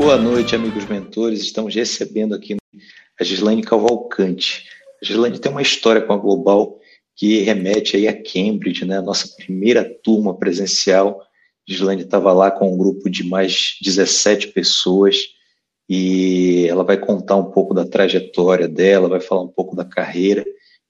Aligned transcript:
Boa 0.00 0.16
noite, 0.16 0.54
amigos 0.56 0.86
mentores. 0.86 1.42
Estamos 1.42 1.74
recebendo 1.74 2.34
aqui 2.34 2.56
a 3.20 3.22
Gislaine 3.22 3.60
Cavalcante. 3.60 4.64
A 5.00 5.04
Gislaine 5.04 5.38
tem 5.38 5.52
uma 5.52 5.60
história 5.60 6.00
com 6.00 6.14
a 6.14 6.16
Global 6.16 6.80
que 7.14 7.40
remete 7.40 7.98
aí 7.98 8.08
a 8.08 8.14
Cambridge, 8.14 8.86
né? 8.86 8.96
A 8.96 9.02
nossa 9.02 9.28
primeira 9.36 9.84
turma 10.02 10.34
presencial. 10.38 11.20
A 11.20 11.70
Gislaine 11.70 12.00
estava 12.00 12.32
lá 12.32 12.50
com 12.50 12.72
um 12.72 12.78
grupo 12.78 13.10
de 13.10 13.22
mais 13.22 13.76
17 13.82 14.48
pessoas 14.48 15.18
e 15.86 16.66
ela 16.66 16.82
vai 16.82 16.96
contar 16.96 17.36
um 17.36 17.50
pouco 17.50 17.74
da 17.74 17.84
trajetória 17.84 18.66
dela, 18.66 19.06
vai 19.06 19.20
falar 19.20 19.42
um 19.42 19.52
pouco 19.52 19.76
da 19.76 19.84
carreira 19.84 20.46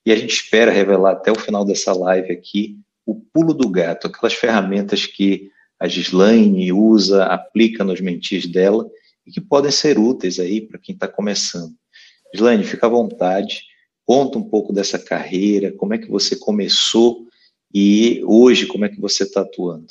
e 0.06 0.12
a 0.12 0.16
gente 0.16 0.34
espera 0.34 0.70
revelar 0.70 1.14
até 1.14 1.32
o 1.32 1.38
final 1.38 1.64
dessa 1.64 1.92
live 1.92 2.30
aqui 2.30 2.78
o 3.04 3.16
pulo 3.16 3.54
do 3.54 3.68
gato, 3.68 4.06
aquelas 4.06 4.34
ferramentas 4.34 5.04
que 5.04 5.50
a 5.80 5.88
Gislaine 5.88 6.72
usa, 6.72 7.24
aplica 7.24 7.82
nos 7.82 8.00
mentis 8.00 8.46
dela 8.46 8.88
e 9.30 9.32
que 9.32 9.40
podem 9.40 9.70
ser 9.70 9.96
úteis 9.96 10.40
aí 10.40 10.60
para 10.60 10.78
quem 10.78 10.92
está 10.92 11.06
começando. 11.06 11.72
Gislaine, 12.34 12.64
fica 12.64 12.86
à 12.86 12.90
vontade, 12.90 13.62
conta 14.04 14.38
um 14.38 14.42
pouco 14.42 14.72
dessa 14.72 14.98
carreira, 14.98 15.72
como 15.72 15.94
é 15.94 15.98
que 15.98 16.10
você 16.10 16.34
começou 16.34 17.26
e 17.72 18.20
hoje 18.26 18.66
como 18.66 18.84
é 18.84 18.88
que 18.88 19.00
você 19.00 19.22
está 19.22 19.42
atuando. 19.42 19.86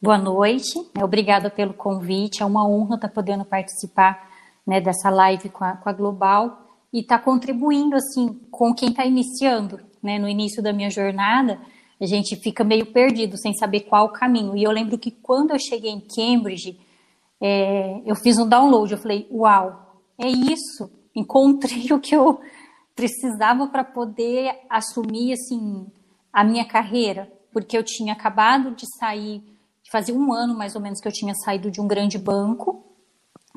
Boa 0.00 0.18
noite, 0.18 0.78
né, 0.96 1.04
obrigada 1.04 1.50
pelo 1.50 1.74
convite, 1.74 2.42
é 2.42 2.46
uma 2.46 2.66
honra 2.66 2.94
estar 2.94 3.08
tá 3.08 3.14
podendo 3.14 3.44
participar 3.44 4.30
né, 4.64 4.80
dessa 4.80 5.10
live 5.10 5.48
com 5.48 5.64
a, 5.64 5.76
com 5.76 5.88
a 5.88 5.92
Global 5.92 6.80
e 6.92 7.00
estar 7.00 7.18
tá 7.18 7.24
contribuindo 7.24 7.96
assim 7.96 8.40
com 8.50 8.72
quem 8.72 8.90
está 8.90 9.04
iniciando. 9.04 9.80
Né, 10.00 10.18
no 10.18 10.28
início 10.28 10.60
da 10.60 10.72
minha 10.72 10.90
jornada, 10.90 11.60
a 12.00 12.06
gente 12.06 12.34
fica 12.34 12.64
meio 12.64 12.86
perdido, 12.86 13.36
sem 13.36 13.54
saber 13.54 13.82
qual 13.82 14.06
o 14.06 14.12
caminho. 14.12 14.56
E 14.56 14.64
eu 14.64 14.72
lembro 14.72 14.98
que 14.98 15.12
quando 15.12 15.52
eu 15.52 15.58
cheguei 15.60 15.92
em 15.92 16.00
Cambridge, 16.00 16.76
é, 17.42 18.00
eu 18.06 18.14
fiz 18.14 18.38
um 18.38 18.48
download, 18.48 18.92
eu 18.92 18.98
falei, 18.98 19.26
uau, 19.28 20.00
é 20.16 20.28
isso, 20.28 20.88
encontrei 21.12 21.86
o 21.92 21.98
que 21.98 22.14
eu 22.14 22.40
precisava 22.94 23.66
para 23.66 23.82
poder 23.82 24.60
assumir, 24.70 25.32
assim, 25.32 25.86
a 26.32 26.44
minha 26.44 26.64
carreira, 26.64 27.32
porque 27.52 27.76
eu 27.76 27.82
tinha 27.82 28.12
acabado 28.12 28.76
de 28.76 28.86
sair, 28.96 29.42
fazia 29.90 30.14
um 30.14 30.32
ano 30.32 30.56
mais 30.56 30.76
ou 30.76 30.80
menos 30.80 31.00
que 31.00 31.08
eu 31.08 31.12
tinha 31.12 31.34
saído 31.34 31.68
de 31.68 31.80
um 31.80 31.88
grande 31.88 32.16
banco, 32.16 32.84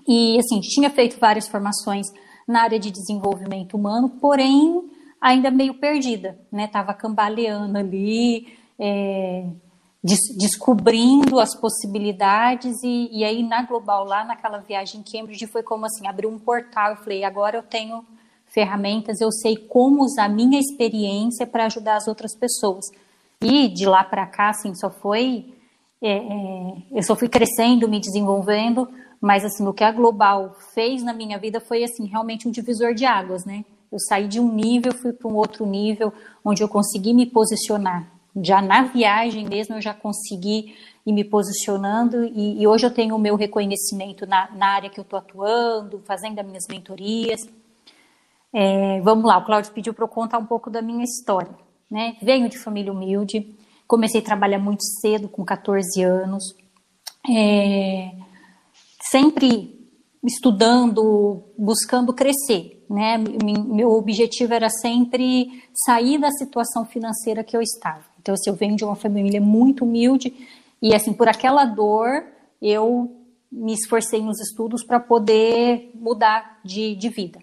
e, 0.07 0.37
assim, 0.39 0.59
tinha 0.61 0.89
feito 0.89 1.19
várias 1.19 1.47
formações 1.47 2.07
na 2.47 2.61
área 2.61 2.79
de 2.79 2.91
desenvolvimento 2.91 3.75
humano, 3.75 4.09
porém 4.21 4.89
ainda 5.21 5.49
meio 5.49 5.75
perdida, 5.75 6.39
né? 6.51 6.67
Tava 6.67 6.93
cambaleando 6.93 7.77
ali, 7.77 8.47
é, 8.77 9.47
des 10.05 10.19
descobrindo 10.37 11.39
as 11.39 11.59
possibilidades 11.59 12.75
e, 12.83 13.09
e, 13.11 13.25
aí 13.25 13.41
na 13.41 13.63
Global 13.63 14.05
lá 14.05 14.23
naquela 14.23 14.59
viagem 14.59 15.01
em 15.01 15.03
Cambridge 15.03 15.47
foi 15.47 15.63
como 15.63 15.87
assim 15.87 16.05
abriu 16.05 16.29
um 16.29 16.37
portal. 16.37 16.91
Eu 16.91 16.97
falei 16.97 17.23
agora 17.23 17.57
eu 17.57 17.63
tenho 17.63 18.05
ferramentas, 18.45 19.19
eu 19.19 19.31
sei 19.31 19.57
como 19.57 20.03
usar 20.03 20.29
minha 20.29 20.59
experiência 20.59 21.47
para 21.47 21.65
ajudar 21.65 21.95
as 21.95 22.07
outras 22.07 22.37
pessoas. 22.37 22.85
E 23.41 23.67
de 23.67 23.87
lá 23.87 24.03
para 24.03 24.27
cá, 24.27 24.49
assim, 24.49 24.75
só 24.75 24.91
foi 24.91 25.51
é, 25.99 26.17
é, 26.17 26.77
eu 26.91 27.01
só 27.01 27.15
fui 27.15 27.27
crescendo, 27.27 27.89
me 27.89 27.99
desenvolvendo, 27.99 28.87
mas 29.19 29.43
assim 29.43 29.65
o 29.65 29.73
que 29.73 29.83
a 29.83 29.91
Global 29.91 30.55
fez 30.75 31.01
na 31.01 31.13
minha 31.13 31.39
vida 31.39 31.59
foi 31.59 31.83
assim 31.83 32.05
realmente 32.05 32.47
um 32.47 32.51
divisor 32.51 32.93
de 32.93 33.05
águas, 33.05 33.43
né? 33.43 33.65
Eu 33.91 33.97
saí 33.99 34.27
de 34.27 34.39
um 34.39 34.53
nível, 34.53 34.93
fui 34.93 35.13
para 35.13 35.27
um 35.27 35.35
outro 35.35 35.65
nível, 35.65 36.13
onde 36.43 36.61
eu 36.61 36.69
consegui 36.69 37.11
me 37.11 37.25
posicionar. 37.25 38.14
Já 38.41 38.61
na 38.61 38.83
viagem 38.83 39.47
mesmo, 39.47 39.75
eu 39.75 39.81
já 39.81 39.93
consegui 39.93 40.75
ir 41.05 41.13
me 41.13 41.23
posicionando 41.23 42.25
e, 42.25 42.61
e 42.61 42.67
hoje 42.67 42.85
eu 42.85 42.93
tenho 42.93 43.15
o 43.15 43.19
meu 43.19 43.35
reconhecimento 43.35 44.25
na, 44.25 44.49
na 44.51 44.67
área 44.67 44.89
que 44.89 44.99
eu 44.99 45.03
estou 45.03 45.19
atuando, 45.19 46.01
fazendo 46.05 46.39
as 46.39 46.45
minhas 46.45 46.65
mentorias. 46.67 47.41
É, 48.51 48.99
vamos 49.01 49.25
lá, 49.25 49.37
o 49.37 49.45
Cláudio 49.45 49.71
pediu 49.71 49.93
para 49.93 50.03
eu 50.03 50.09
contar 50.09 50.37
um 50.37 50.45
pouco 50.45 50.69
da 50.69 50.81
minha 50.81 51.03
história. 51.03 51.55
Né? 51.89 52.17
Venho 52.21 52.49
de 52.49 52.57
família 52.57 52.91
humilde, 52.91 53.55
comecei 53.87 54.21
a 54.21 54.23
trabalhar 54.23 54.59
muito 54.59 54.83
cedo, 55.01 55.29
com 55.29 55.45
14 55.45 56.01
anos. 56.01 56.55
É, 57.29 58.11
sempre 59.11 59.75
estudando, 60.25 61.43
buscando 61.57 62.13
crescer, 62.13 62.83
né? 62.89 63.17
Meu 63.17 63.91
objetivo 63.91 64.53
era 64.53 64.69
sempre 64.69 65.47
sair 65.85 66.17
da 66.17 66.31
situação 66.31 66.85
financeira 66.85 67.43
que 67.43 67.55
eu 67.55 67.61
estava. 67.61 68.14
Então, 68.25 68.33
assim, 68.33 68.49
eu 68.49 68.55
venho 68.55 68.75
de 68.75 68.83
uma 68.83 68.95
família 68.95 69.39
muito 69.39 69.85
humilde 69.85 70.33
e, 70.81 70.95
assim, 70.95 71.13
por 71.13 71.29
aquela 71.29 71.63
dor, 71.63 72.25
eu 72.59 73.23
me 73.51 73.71
esforcei 73.71 74.19
nos 74.19 74.41
estudos 74.41 74.83
para 74.83 74.99
poder 74.99 75.91
mudar 75.93 76.59
de, 76.65 76.95
de 76.95 77.07
vida. 77.09 77.39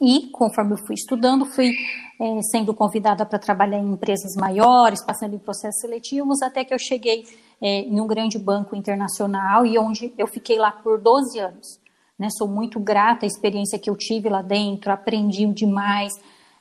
E, 0.00 0.28
conforme 0.30 0.74
eu 0.74 0.86
fui 0.86 0.94
estudando, 0.94 1.44
fui 1.44 1.72
é, 2.20 2.42
sendo 2.42 2.72
convidada 2.72 3.26
para 3.26 3.40
trabalhar 3.40 3.80
em 3.80 3.90
empresas 3.90 4.36
maiores, 4.36 5.04
passando 5.04 5.34
em 5.34 5.38
processos 5.40 5.80
seletivos, 5.80 6.42
até 6.42 6.64
que 6.64 6.72
eu 6.72 6.78
cheguei 6.78 7.24
é, 7.60 7.80
em 7.80 8.00
um 8.00 8.06
grande 8.06 8.38
banco 8.38 8.76
internacional 8.76 9.66
e 9.66 9.76
onde 9.80 10.14
eu 10.16 10.28
fiquei 10.28 10.58
lá 10.58 10.70
por 10.70 11.00
12 11.00 11.40
anos. 11.40 11.80
Né? 12.16 12.28
Sou 12.38 12.46
muito 12.46 12.78
grata 12.78 13.26
à 13.26 13.28
experiência 13.28 13.80
que 13.80 13.90
eu 13.90 13.96
tive 13.96 14.28
lá 14.28 14.42
dentro, 14.42 14.92
aprendi 14.92 15.44
demais, 15.46 16.12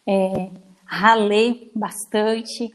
é, 0.08 0.50
ralei 0.88 1.72
bastante, 1.76 2.74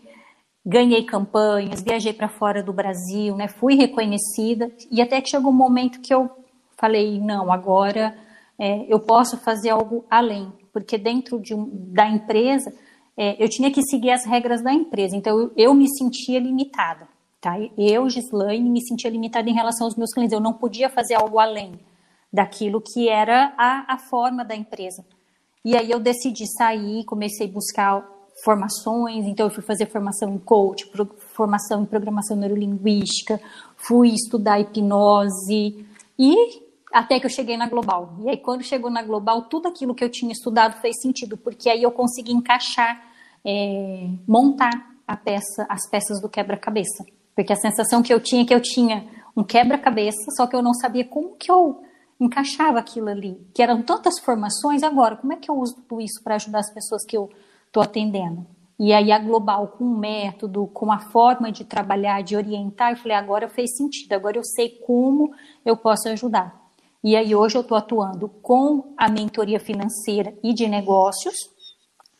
ganhei 0.64 1.02
campanhas, 1.02 1.82
viajei 1.82 2.12
para 2.12 2.28
fora 2.28 2.62
do 2.62 2.72
Brasil, 2.72 3.36
né? 3.36 3.48
fui 3.48 3.74
reconhecida 3.74 4.70
e 4.90 5.02
até 5.02 5.20
que 5.20 5.30
chegou 5.30 5.50
um 5.50 5.54
momento 5.54 6.00
que 6.00 6.14
eu 6.14 6.30
falei, 6.78 7.20
não, 7.20 7.52
agora 7.52 8.16
é, 8.58 8.86
eu 8.88 9.00
posso 9.00 9.36
fazer 9.38 9.70
algo 9.70 10.04
além, 10.08 10.52
porque 10.72 10.96
dentro 10.96 11.40
de 11.40 11.54
da 11.92 12.08
empresa 12.08 12.72
é, 13.16 13.42
eu 13.42 13.48
tinha 13.48 13.70
que 13.70 13.82
seguir 13.82 14.10
as 14.10 14.24
regras 14.24 14.62
da 14.62 14.72
empresa, 14.72 15.16
então 15.16 15.38
eu, 15.38 15.52
eu 15.56 15.74
me 15.74 15.86
sentia 15.88 16.38
limitada. 16.38 17.08
Tá? 17.40 17.56
Eu, 17.76 18.08
Gislaine, 18.08 18.70
me 18.70 18.80
sentia 18.80 19.10
limitada 19.10 19.50
em 19.50 19.52
relação 19.52 19.88
aos 19.88 19.96
meus 19.96 20.14
clientes, 20.14 20.32
eu 20.32 20.40
não 20.40 20.52
podia 20.52 20.88
fazer 20.88 21.14
algo 21.14 21.40
além 21.40 21.72
daquilo 22.32 22.80
que 22.80 23.08
era 23.08 23.52
a, 23.58 23.94
a 23.94 23.98
forma 23.98 24.44
da 24.44 24.54
empresa. 24.54 25.04
E 25.64 25.76
aí 25.76 25.90
eu 25.90 25.98
decidi 25.98 26.46
sair, 26.46 27.04
comecei 27.04 27.48
a 27.48 27.52
buscar 27.52 28.11
formações, 28.42 29.24
então 29.26 29.46
eu 29.46 29.50
fui 29.50 29.62
fazer 29.62 29.86
formação 29.86 30.34
em 30.34 30.38
coach, 30.38 30.90
formação 31.34 31.82
em 31.82 31.86
programação 31.86 32.36
neurolinguística, 32.36 33.40
fui 33.76 34.08
estudar 34.08 34.60
hipnose 34.60 35.86
e 36.18 36.34
até 36.92 37.20
que 37.20 37.26
eu 37.26 37.30
cheguei 37.30 37.56
na 37.56 37.68
Global. 37.68 38.16
E 38.20 38.28
aí 38.28 38.36
quando 38.36 38.62
chegou 38.64 38.90
na 38.90 39.02
Global, 39.02 39.42
tudo 39.42 39.68
aquilo 39.68 39.94
que 39.94 40.04
eu 40.04 40.10
tinha 40.10 40.32
estudado 40.32 40.80
fez 40.80 41.00
sentido, 41.00 41.36
porque 41.36 41.70
aí 41.70 41.82
eu 41.82 41.92
consegui 41.92 42.32
encaixar, 42.32 43.00
é, 43.44 44.08
montar 44.26 44.92
a 45.06 45.16
peça, 45.16 45.64
as 45.68 45.88
peças 45.88 46.20
do 46.20 46.28
quebra-cabeça. 46.28 47.04
Porque 47.34 47.52
a 47.52 47.56
sensação 47.56 48.02
que 48.02 48.12
eu 48.12 48.20
tinha 48.20 48.42
é 48.42 48.44
que 48.44 48.54
eu 48.54 48.60
tinha 48.60 49.06
um 49.36 49.42
quebra-cabeça, 49.42 50.30
só 50.36 50.46
que 50.46 50.54
eu 50.54 50.62
não 50.62 50.74
sabia 50.74 51.04
como 51.04 51.36
que 51.36 51.50
eu 51.50 51.82
encaixava 52.20 52.78
aquilo 52.78 53.08
ali, 53.08 53.40
que 53.54 53.62
eram 53.62 53.82
tantas 53.82 54.18
formações, 54.20 54.82
agora, 54.82 55.16
como 55.16 55.32
é 55.32 55.36
que 55.36 55.50
eu 55.50 55.56
uso 55.56 55.74
tudo 55.88 56.00
isso 56.00 56.22
para 56.22 56.36
ajudar 56.36 56.60
as 56.60 56.72
pessoas 56.72 57.04
que 57.04 57.16
eu 57.16 57.28
estou 57.72 57.82
atendendo? 57.82 58.46
E 58.78 58.92
aí 58.92 59.10
a 59.10 59.18
Global, 59.18 59.68
com 59.68 59.84
o 59.84 59.98
método, 59.98 60.66
com 60.66 60.92
a 60.92 60.98
forma 60.98 61.50
de 61.50 61.64
trabalhar, 61.64 62.22
de 62.22 62.36
orientar, 62.36 62.92
eu 62.92 62.96
falei, 62.96 63.16
agora 63.16 63.48
fez 63.48 63.76
sentido, 63.76 64.12
agora 64.12 64.36
eu 64.36 64.44
sei 64.44 64.70
como 64.86 65.32
eu 65.64 65.76
posso 65.76 66.08
ajudar. 66.08 66.60
E 67.02 67.16
aí 67.16 67.34
hoje 67.34 67.56
eu 67.56 67.62
estou 67.62 67.78
atuando 67.78 68.28
com 68.28 68.92
a 68.96 69.08
mentoria 69.08 69.58
financeira 69.58 70.36
e 70.42 70.52
de 70.52 70.68
negócios, 70.68 71.34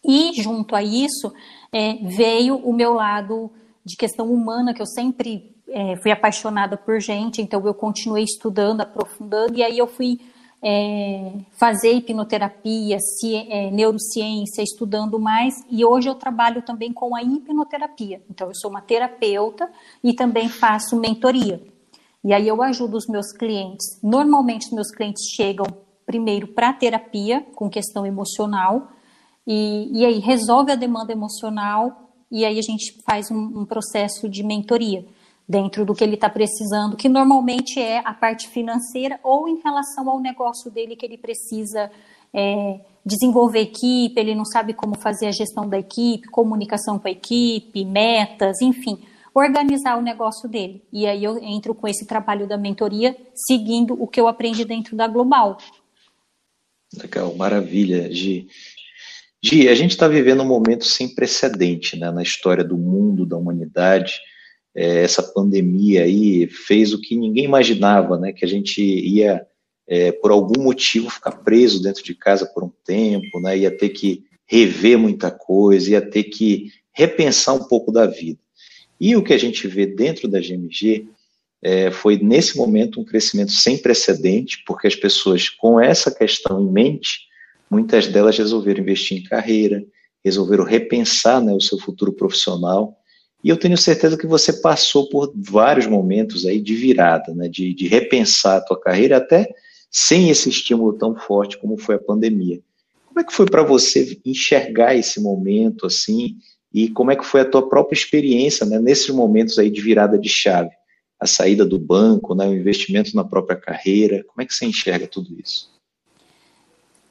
e 0.04 0.32
junto 0.40 0.74
a 0.74 0.82
isso 0.82 1.32
é, 1.70 1.94
veio 1.94 2.56
o 2.56 2.72
meu 2.72 2.94
lado 2.94 3.50
de 3.84 3.96
questão 3.96 4.32
humana, 4.32 4.72
que 4.72 4.82
eu 4.82 4.86
sempre 4.86 5.54
é, 5.68 5.96
fui 5.96 6.10
apaixonada 6.10 6.76
por 6.76 7.00
gente, 7.00 7.42
então 7.42 7.64
eu 7.66 7.74
continuei 7.74 8.24
estudando, 8.24 8.80
aprofundando, 8.80 9.56
e 9.56 9.62
aí 9.62 9.78
eu 9.78 9.86
fui 9.86 10.20
é, 10.62 11.32
fazer 11.50 11.92
hipnoterapia, 11.92 12.98
ci, 13.00 13.34
é, 13.34 13.70
neurociência, 13.70 14.62
estudando 14.62 15.18
mais, 15.18 15.54
e 15.68 15.84
hoje 15.84 16.08
eu 16.08 16.14
trabalho 16.14 16.62
também 16.62 16.92
com 16.92 17.16
a 17.16 17.22
hipnoterapia. 17.22 18.22
Então 18.30 18.46
eu 18.46 18.54
sou 18.54 18.70
uma 18.70 18.80
terapeuta 18.80 19.68
e 20.04 20.14
também 20.14 20.48
faço 20.48 20.96
mentoria. 20.96 21.60
E 22.24 22.32
aí 22.32 22.46
eu 22.46 22.62
ajudo 22.62 22.96
os 22.96 23.08
meus 23.08 23.32
clientes. 23.32 23.98
Normalmente 24.00 24.66
os 24.66 24.72
meus 24.72 24.90
clientes 24.92 25.24
chegam 25.34 25.66
primeiro 26.06 26.46
para 26.46 26.72
terapia 26.72 27.44
com 27.56 27.68
questão 27.68 28.06
emocional, 28.06 28.88
e, 29.44 29.88
e 29.92 30.04
aí 30.04 30.20
resolve 30.20 30.70
a 30.70 30.76
demanda 30.76 31.12
emocional, 31.12 32.10
e 32.30 32.44
aí 32.44 32.58
a 32.58 32.62
gente 32.62 33.02
faz 33.04 33.30
um, 33.30 33.60
um 33.60 33.66
processo 33.66 34.28
de 34.28 34.44
mentoria 34.44 35.04
dentro 35.48 35.84
do 35.84 35.94
que 35.94 36.04
ele 36.04 36.14
está 36.14 36.30
precisando, 36.30 36.96
que 36.96 37.08
normalmente 37.08 37.80
é 37.80 37.98
a 37.98 38.14
parte 38.14 38.48
financeira 38.48 39.18
ou 39.22 39.48
em 39.48 39.60
relação 39.60 40.08
ao 40.08 40.20
negócio 40.20 40.70
dele 40.70 40.96
que 40.96 41.04
ele 41.04 41.18
precisa 41.18 41.90
é, 42.32 42.80
desenvolver 43.04 43.60
equipe, 43.60 44.18
ele 44.18 44.34
não 44.34 44.44
sabe 44.44 44.72
como 44.72 44.96
fazer 44.96 45.26
a 45.26 45.32
gestão 45.32 45.68
da 45.68 45.78
equipe, 45.78 46.28
comunicação 46.28 46.98
com 46.98 47.08
a 47.08 47.10
equipe, 47.10 47.84
metas, 47.84 48.60
enfim, 48.62 48.98
organizar 49.34 49.98
o 49.98 50.02
negócio 50.02 50.48
dele. 50.48 50.82
E 50.92 51.06
aí 51.06 51.24
eu 51.24 51.38
entro 51.38 51.74
com 51.74 51.88
esse 51.88 52.06
trabalho 52.06 52.46
da 52.46 52.56
mentoria, 52.56 53.16
seguindo 53.34 54.00
o 54.00 54.06
que 54.06 54.20
eu 54.20 54.28
aprendi 54.28 54.64
dentro 54.64 54.96
da 54.96 55.06
Global. 55.06 55.58
Legal, 56.96 57.34
maravilha, 57.34 58.12
Gi. 58.12 58.46
Gi, 59.42 59.68
a 59.68 59.74
gente 59.74 59.90
está 59.90 60.06
vivendo 60.06 60.42
um 60.42 60.46
momento 60.46 60.84
sem 60.84 61.12
precedente 61.12 61.98
né, 61.98 62.10
na 62.10 62.22
história 62.22 62.62
do 62.62 62.76
mundo, 62.76 63.26
da 63.26 63.36
humanidade. 63.36 64.20
É, 64.74 65.02
essa 65.02 65.22
pandemia 65.22 66.04
aí 66.04 66.46
fez 66.46 66.92
o 66.92 67.00
que 67.00 67.16
ninguém 67.16 67.44
imaginava, 67.44 68.18
né, 68.18 68.32
que 68.32 68.44
a 68.44 68.48
gente 68.48 68.82
ia, 68.82 69.46
é, 69.86 70.12
por 70.12 70.30
algum 70.30 70.62
motivo, 70.62 71.10
ficar 71.10 71.32
preso 71.32 71.82
dentro 71.82 72.02
de 72.02 72.14
casa 72.14 72.46
por 72.46 72.64
um 72.64 72.70
tempo, 72.84 73.40
né, 73.40 73.58
ia 73.58 73.70
ter 73.70 73.90
que 73.90 74.24
rever 74.46 74.98
muita 74.98 75.30
coisa, 75.30 75.90
ia 75.90 76.00
ter 76.00 76.24
que 76.24 76.70
repensar 76.92 77.54
um 77.54 77.64
pouco 77.64 77.92
da 77.92 78.06
vida. 78.06 78.38
E 79.00 79.16
o 79.16 79.22
que 79.22 79.32
a 79.32 79.38
gente 79.38 79.66
vê 79.66 79.86
dentro 79.86 80.28
da 80.28 80.40
GMG 80.40 81.08
é, 81.62 81.90
foi, 81.90 82.18
nesse 82.18 82.56
momento, 82.56 83.00
um 83.00 83.04
crescimento 83.04 83.52
sem 83.52 83.78
precedente, 83.78 84.62
porque 84.66 84.86
as 84.86 84.96
pessoas, 84.96 85.48
com 85.48 85.80
essa 85.80 86.10
questão 86.10 86.60
em 86.60 86.70
mente, 86.70 87.20
muitas 87.70 88.08
delas 88.08 88.36
resolveram 88.36 88.82
investir 88.82 89.18
em 89.18 89.22
carreira, 89.22 89.84
resolveram 90.24 90.64
repensar 90.64 91.40
né, 91.40 91.52
o 91.52 91.60
seu 91.60 91.78
futuro 91.78 92.12
profissional. 92.12 92.96
E 93.42 93.48
eu 93.48 93.56
tenho 93.56 93.76
certeza 93.76 94.16
que 94.16 94.26
você 94.26 94.52
passou 94.52 95.08
por 95.08 95.32
vários 95.34 95.86
momentos 95.86 96.46
aí 96.46 96.60
de 96.60 96.74
virada, 96.76 97.34
né, 97.34 97.48
de, 97.48 97.74
de 97.74 97.88
repensar 97.88 98.58
a 98.58 98.60
tua 98.60 98.80
carreira, 98.80 99.16
até 99.16 99.48
sem 99.90 100.30
esse 100.30 100.48
estímulo 100.48 100.92
tão 100.92 101.16
forte 101.16 101.58
como 101.58 101.76
foi 101.76 101.96
a 101.96 102.00
pandemia. 102.00 102.60
Como 103.06 103.20
é 103.20 103.24
que 103.24 103.32
foi 103.32 103.46
para 103.46 103.62
você 103.62 104.18
enxergar 104.24 104.94
esse 104.94 105.20
momento 105.20 105.86
assim 105.86 106.36
e 106.72 106.88
como 106.88 107.10
é 107.10 107.16
que 107.16 107.26
foi 107.26 107.42
a 107.42 107.50
tua 107.50 107.68
própria 107.68 107.96
experiência 107.96 108.64
né, 108.64 108.78
nesses 108.78 109.10
momentos 109.10 109.58
aí 109.58 109.68
de 109.68 109.82
virada 109.82 110.18
de 110.18 110.28
chave? 110.28 110.70
A 111.20 111.26
saída 111.26 111.64
do 111.64 111.78
banco, 111.78 112.34
né, 112.34 112.48
o 112.48 112.54
investimento 112.54 113.14
na 113.14 113.24
própria 113.24 113.56
carreira, 113.56 114.24
como 114.24 114.40
é 114.40 114.46
que 114.46 114.54
você 114.54 114.64
enxerga 114.64 115.06
tudo 115.06 115.38
isso? 115.38 115.70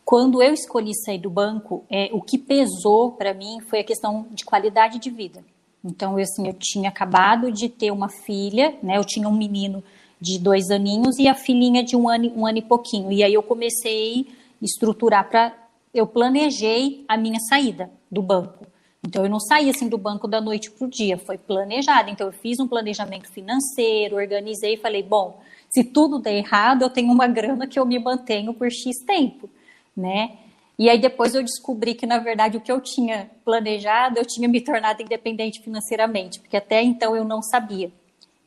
Quando 0.04 0.42
eu 0.42 0.54
escolhi 0.54 0.92
sair 1.06 1.19
do 1.19 1.30
banco, 1.30 1.86
é, 1.89 2.10
o 2.12 2.22
que 2.22 2.38
pesou 2.38 3.12
para 3.12 3.33
mim 3.33 3.60
foi 3.69 3.80
a 3.80 3.83
questão 3.83 4.28
de 4.31 4.44
qualidade 4.44 5.00
de 5.00 5.10
vida. 5.10 5.44
Então, 5.83 6.18
eu, 6.18 6.24
assim, 6.24 6.48
eu 6.48 6.54
tinha 6.54 6.89
acabado 6.89 7.51
de 7.51 7.68
ter 7.68 7.92
uma 7.92 8.10
filha, 8.10 8.75
né? 8.83 8.98
Eu 8.98 9.04
tinha 9.04 9.28
um 9.28 9.36
menino 9.36 9.83
de 10.19 10.38
dois 10.38 10.69
aninhos 10.69 11.18
e 11.18 11.28
a 11.28 11.33
filhinha 11.33 11.83
de 11.83 11.95
um 11.95 12.07
ano, 12.07 12.31
um 12.36 12.45
ano 12.45 12.60
e 12.60 12.62
pouquinho. 12.62 13.12
E 13.12 13.24
aí 13.24 13.33
eu 13.33 13.44
comecei 13.44 14.28
a 14.62 14.66
estruturar 14.66 15.30
para... 15.30 15.54
Eu 15.94 16.07
planejei 16.07 17.04
a 17.07 17.18
minha 17.18 17.39
saída 17.39 17.89
do 18.10 18.22
banco. 18.22 18.66
Então, 19.04 19.24
eu 19.24 19.30
não 19.30 19.39
saí 19.39 19.69
assim 19.69 19.89
do 19.89 19.98
banco 19.98 20.28
da 20.28 20.39
noite 20.39 20.69
para 20.69 20.86
o 20.86 20.89
dia, 20.89 21.18
foi 21.18 21.38
planejado. 21.38 22.10
Então, 22.10 22.28
eu 22.28 22.33
fiz 22.33 22.60
um 22.60 22.68
planejamento 22.68 23.28
financeiro, 23.30 24.16
organizei 24.16 24.75
e 24.75 24.78
falei: 24.78 25.01
bom, 25.01 25.42
se 25.69 25.83
tudo 25.83 26.19
der 26.19 26.36
errado, 26.36 26.83
eu 26.83 26.89
tenho 26.89 27.12
uma 27.12 27.25
grana 27.28 27.68
que 27.68 27.80
eu 27.80 27.86
me 27.86 27.98
mantenho 27.98 28.54
por 28.54 28.72
X 28.72 29.04
tempo 29.06 29.50
né? 29.95 30.38
E 30.81 30.89
aí 30.89 30.98
depois 30.98 31.36
eu 31.36 31.44
descobri 31.44 31.94
que, 31.94 32.07
na 32.07 32.18
verdade, 32.18 32.57
o 32.57 32.60
que 32.60 32.72
eu 32.72 32.81
tinha 32.81 33.30
planejado, 33.45 34.18
eu 34.18 34.25
tinha 34.25 34.50
me 34.50 34.60
tornado 34.60 35.00
independente 35.00 35.62
financeiramente, 35.62 36.39
porque 36.39 36.57
até 36.57 36.81
então 36.81 37.16
eu 37.16 37.24
não 37.24 37.39
sabia. 37.39 37.92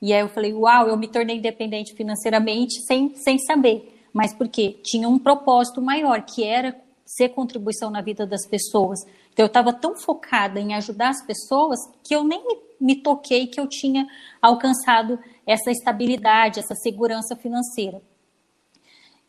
E 0.03 0.13
aí 0.13 0.19
eu 0.19 0.29
falei, 0.29 0.53
uau, 0.53 0.89
eu 0.89 0.97
me 0.97 1.07
tornei 1.07 1.37
independente 1.37 1.95
financeiramente 1.95 2.85
sem, 2.89 3.15
sem 3.15 3.39
saber. 3.39 4.05
Mas 4.13 4.35
por 4.35 4.49
quê? 4.49 4.81
Tinha 4.83 5.09
um 5.09 5.17
propósito 5.17 5.81
maior, 5.81 6.23
que 6.23 6.43
era 6.43 6.77
ser 7.07 7.29
contribuição 7.29 7.89
na 7.89 8.01
vida 8.01 8.27
das 8.27 8.45
pessoas. 8.49 8.99
Então 9.33 9.45
eu 9.45 9.47
estava 9.47 9.73
tão 9.73 9.95
focada 9.95 10.59
em 10.59 10.75
ajudar 10.75 11.11
as 11.11 11.25
pessoas 11.25 11.79
que 12.03 12.17
eu 12.17 12.25
nem 12.25 12.45
me, 12.45 12.59
me 12.81 12.97
toquei 12.97 13.47
que 13.47 13.61
eu 13.61 13.69
tinha 13.69 14.09
alcançado 14.43 15.21
essa 15.47 15.71
estabilidade, 15.71 16.59
essa 16.59 16.75
segurança 16.75 17.37
financeira. 17.37 18.03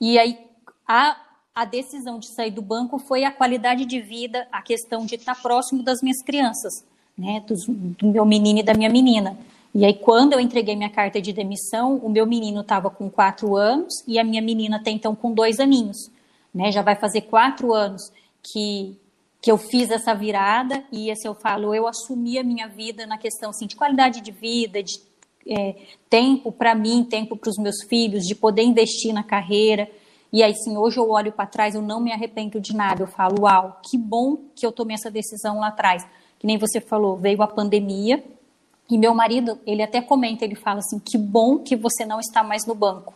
E 0.02 0.18
aí 0.18 0.40
a, 0.88 1.25
a 1.56 1.64
decisão 1.64 2.20
de 2.20 2.28
sair 2.28 2.52
do 2.52 2.62
banco 2.62 3.00
foi 3.00 3.24
a 3.24 3.32
qualidade 3.32 3.86
de 3.86 4.02
vida, 4.02 4.46
a 4.52 4.62
questão 4.62 5.06
de 5.06 5.16
estar 5.16 5.42
próximo 5.42 5.82
das 5.82 6.02
minhas 6.02 6.22
crianças, 6.22 6.84
né, 7.18 7.42
do, 7.48 7.56
do 7.66 8.08
meu 8.08 8.26
menino 8.26 8.60
e 8.60 8.64
da 8.64 8.74
minha 8.74 8.90
menina. 8.90 9.38
E 9.74 9.86
aí, 9.86 9.94
quando 9.94 10.34
eu 10.34 10.40
entreguei 10.40 10.76
minha 10.76 10.90
carta 10.90 11.22
de 11.22 11.32
demissão, 11.32 11.96
o 11.98 12.10
meu 12.10 12.26
menino 12.26 12.60
estava 12.60 12.90
com 12.90 13.10
quatro 13.10 13.56
anos 13.56 14.04
e 14.06 14.20
a 14.20 14.24
minha 14.24 14.42
menina 14.42 14.78
até 14.78 14.92
então 14.92 15.16
com 15.16 15.34
dois 15.34 15.60
aninhos. 15.60 16.12
Né? 16.54 16.72
Já 16.74 16.82
vai 16.82 16.96
fazer 16.96 17.22
quatro 17.22 17.74
anos 17.74 18.12
que, 18.44 18.98
que 19.42 19.50
eu 19.50 19.58
fiz 19.58 19.90
essa 19.92 20.14
virada 20.14 20.84
e, 20.92 21.10
assim, 21.10 21.28
eu 21.28 21.36
falo, 21.36 21.74
eu 21.74 21.88
assumi 21.88 22.38
a 22.38 22.44
minha 22.44 22.68
vida 22.68 23.06
na 23.06 23.18
questão 23.18 23.50
assim, 23.50 23.66
de 23.66 23.76
qualidade 23.78 24.20
de 24.20 24.32
vida, 24.32 24.84
de 24.84 25.00
é, 25.48 25.76
tempo 26.10 26.52
para 26.52 26.76
mim, 26.76 27.04
tempo 27.04 27.38
para 27.38 27.50
os 27.50 27.58
meus 27.58 27.84
filhos, 27.84 28.26
de 28.26 28.36
poder 28.36 28.64
investir 28.64 29.14
na 29.14 29.24
carreira. 29.24 29.90
E 30.36 30.44
aí, 30.44 30.54
sim, 30.54 30.76
hoje 30.76 30.98
eu 30.98 31.10
olho 31.10 31.32
para 31.32 31.46
trás, 31.46 31.76
eu 31.76 31.82
não 31.82 32.02
me 32.02 32.12
arrependo 32.12 32.60
de 32.60 32.76
nada. 32.76 33.02
Eu 33.02 33.08
falo, 33.08 33.44
uau, 33.44 33.80
que 33.82 33.98
bom 33.98 34.36
que 34.54 34.66
eu 34.66 34.72
tomei 34.74 34.96
essa 34.96 35.10
decisão 35.10 35.62
lá 35.62 35.70
atrás. 35.70 36.06
Que 36.38 36.46
nem 36.46 36.58
você 36.58 36.82
falou, 36.82 37.16
veio 37.16 37.42
a 37.42 37.48
pandemia. 37.48 38.22
E 38.92 38.98
meu 38.98 39.16
marido, 39.16 39.58
ele 39.66 39.82
até 39.82 40.02
comenta, 40.02 40.44
ele 40.44 40.56
fala 40.56 40.80
assim: 40.80 41.00
que 41.00 41.18
bom 41.18 41.60
que 41.60 41.78
você 41.78 42.06
não 42.06 42.20
está 42.20 42.44
mais 42.44 42.66
no 42.66 42.76
banco. 42.76 43.14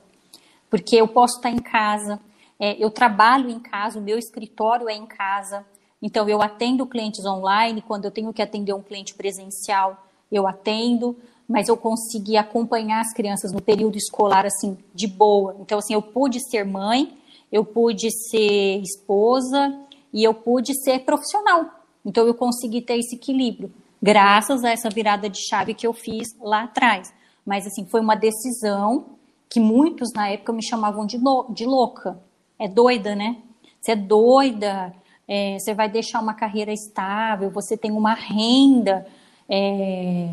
Porque 0.69 0.95
eu 0.95 1.10
posso 1.10 1.36
estar 1.36 1.50
em 1.50 1.60
casa, 1.60 2.21
é, 2.57 2.81
eu 2.81 2.89
trabalho 2.89 3.50
em 3.50 3.60
casa, 3.60 4.00
o 4.00 4.01
meu 4.01 4.18
escritório 4.18 4.88
é 4.88 4.95
em 4.95 5.06
casa. 5.06 5.65
Então, 6.01 6.30
eu 6.30 6.42
atendo 6.42 6.88
clientes 6.88 7.25
online. 7.25 7.81
Quando 7.81 8.06
eu 8.06 8.12
tenho 8.12 8.31
que 8.31 8.42
atender 8.42 8.72
um 8.72 8.81
cliente 8.81 9.13
presencial, 9.13 10.07
eu 10.31 10.48
atendo 10.48 11.18
mas 11.50 11.68
eu 11.68 11.75
consegui 11.75 12.38
acompanhar 12.38 13.01
as 13.01 13.12
crianças 13.12 13.51
no 13.51 13.60
período 13.60 13.98
escolar 13.98 14.46
assim 14.46 14.78
de 14.94 15.07
boa. 15.07 15.57
Então 15.60 15.80
assim, 15.80 15.96
eu 15.96 16.01
pude 16.01 16.40
ser 16.40 16.63
mãe, 16.63 17.18
eu 17.51 17.66
pude 17.66 18.12
ser 18.30 18.80
esposa 18.81 19.75
e 20.13 20.24
eu 20.24 20.34
pude 20.34 20.80
ser 20.84 21.00
profissional. 21.00 21.66
Então 22.06 22.28
eu 22.28 22.36
consegui 22.36 22.81
ter 22.81 23.00
esse 23.00 23.16
equilíbrio 23.16 23.74
graças 24.01 24.63
a 24.63 24.69
essa 24.69 24.90
virada 24.90 25.28
de 25.28 25.40
chave 25.50 25.74
que 25.74 25.88
eu 25.88 25.92
fiz 25.92 26.28
lá 26.40 26.63
atrás. 26.63 27.12
Mas 27.44 27.66
assim, 27.66 27.86
foi 27.88 28.00
uma 28.00 28.16
decisão 28.16 29.18
que 29.50 29.60
muitos 29.60 30.13
na 30.13 30.30
época 30.30 30.54
me 30.54 30.63
chamavam 30.63 31.06
de, 31.06 31.18
de 31.50 31.66
louca. 31.66 32.22
É 32.60 32.68
doida, 32.68 33.16
né? 33.16 33.38
Você 33.81 33.94
é 33.94 33.96
doida, 33.96 34.94
é, 35.28 35.57
você 35.57 35.74
vai 35.74 35.90
deixar 35.90 36.22
uma 36.22 36.36
carreira 36.36 36.72
estável, 36.72 37.50
você 37.50 37.75
tem 37.75 37.92
uma 37.92 38.13
renda, 38.13 39.07
é, 39.50 40.29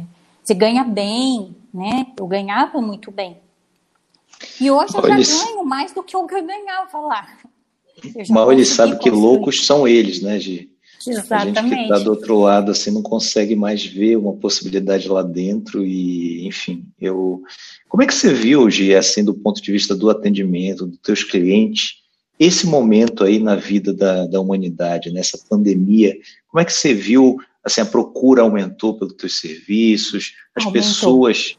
você 0.47 0.55
ganha 0.55 0.85
bem, 0.85 1.57
né? 1.75 2.07
Eu 2.17 2.27
ganhava 2.27 2.81
muito 2.81 3.11
bem. 3.11 3.39
E 4.61 4.71
hoje 4.71 4.95
eu 4.97 5.25
já 5.25 5.45
ganho 5.45 5.65
mais 5.65 5.93
do 5.93 6.05
que 6.05 6.15
eu 6.15 6.25
ganhava 6.25 6.99
lá. 7.01 7.37
Mal 8.29 8.53
ele 8.53 8.65
sabe 8.65 8.97
que 8.99 9.11
loucos 9.11 9.67
são 9.67 9.89
eles, 9.89 10.23
né, 10.23 10.39
Gi? 10.39 10.71
Exatamente. 11.05 11.59
A 11.59 11.63
gente 11.63 11.75
que 11.75 11.83
está 11.83 11.99
do 11.99 12.11
outro 12.11 12.39
lado, 12.39 12.71
assim, 12.71 12.91
não 12.91 13.03
consegue 13.03 13.57
mais 13.57 13.85
ver 13.85 14.17
uma 14.17 14.35
possibilidade 14.35 15.09
lá 15.09 15.23
dentro 15.23 15.85
e, 15.85 16.47
enfim, 16.47 16.85
eu... 17.01 17.43
Como 17.89 18.03
é 18.03 18.07
que 18.07 18.15
você 18.15 18.33
viu, 18.33 18.71
Gi, 18.71 18.95
assim, 18.95 19.25
do 19.25 19.35
ponto 19.35 19.61
de 19.61 19.73
vista 19.73 19.97
do 19.97 20.11
atendimento, 20.11 20.87
dos 20.87 20.99
teus 20.99 21.25
clientes, 21.25 22.03
esse 22.39 22.67
momento 22.67 23.25
aí 23.25 23.39
na 23.39 23.57
vida 23.57 23.93
da, 23.93 24.27
da 24.27 24.41
humanidade, 24.41 25.11
nessa 25.11 25.39
pandemia, 25.49 26.15
como 26.49 26.61
é 26.61 26.65
que 26.65 26.73
você 26.73 26.93
viu 26.93 27.39
assim, 27.67 27.81
a 27.81 27.87
procura 27.87 28.43
aumentou 28.43 28.95
pelos 28.97 29.15
teus 29.15 29.41
serviços, 29.41 30.37
as 30.55 30.65
aumentou. 30.65 30.83
pessoas. 30.83 31.59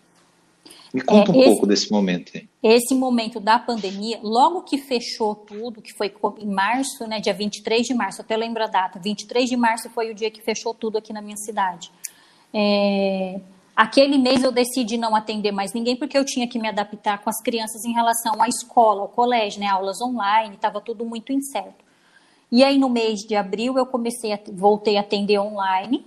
Me 0.94 1.02
conta 1.02 1.32
é, 1.32 1.36
um 1.36 1.40
esse, 1.40 1.50
pouco 1.50 1.68
desse 1.68 1.92
momento 1.92 2.32
aí. 2.34 2.48
Esse 2.64 2.96
momento 2.96 3.42
da 3.42 3.60
pandemia, 3.60 4.18
logo 4.24 4.62
que 4.62 4.78
fechou 4.78 5.36
tudo, 5.36 5.82
que 5.82 5.94
foi 5.94 6.14
em 6.40 6.48
março, 6.48 7.06
né, 7.06 7.20
dia 7.20 7.34
23 7.34 7.86
de 7.86 7.94
março, 7.94 8.22
até 8.22 8.38
lembro 8.38 8.64
a 8.64 8.68
data, 8.68 8.98
23 8.98 9.50
de 9.50 9.58
março 9.58 9.90
foi 9.90 10.10
o 10.10 10.16
dia 10.16 10.32
que 10.32 10.42
fechou 10.42 10.74
tudo 10.74 10.98
aqui 10.98 11.12
na 11.12 11.22
minha 11.22 11.36
cidade. 11.36 11.92
É, 12.54 13.42
aquele 13.76 14.18
mês 14.18 14.44
eu 14.44 14.52
decidi 14.52 14.98
não 14.98 15.14
atender 15.14 15.52
mais 15.52 15.74
ninguém 15.74 15.98
porque 15.98 16.18
eu 16.18 16.24
tinha 16.24 16.48
que 16.48 16.58
me 16.58 16.70
adaptar 16.70 17.22
com 17.22 17.30
as 17.30 17.42
crianças 17.42 17.84
em 17.84 17.92
relação 17.92 18.42
à 18.42 18.48
escola, 18.48 19.02
ao 19.02 19.10
colégio, 19.10 19.60
né, 19.60 19.68
aulas 19.68 20.00
online, 20.02 20.56
estava 20.56 20.80
tudo 20.80 21.04
muito 21.04 21.34
incerto. 21.34 21.86
E 22.52 22.64
aí 22.64 22.78
no 22.78 22.90
mês 22.90 23.20
de 23.22 23.36
abril 23.36 23.78
eu 23.78 23.86
comecei 23.86 24.34
a, 24.34 24.40
voltei 24.54 24.98
a 24.98 25.02
atender 25.02 25.40
online. 25.40 26.06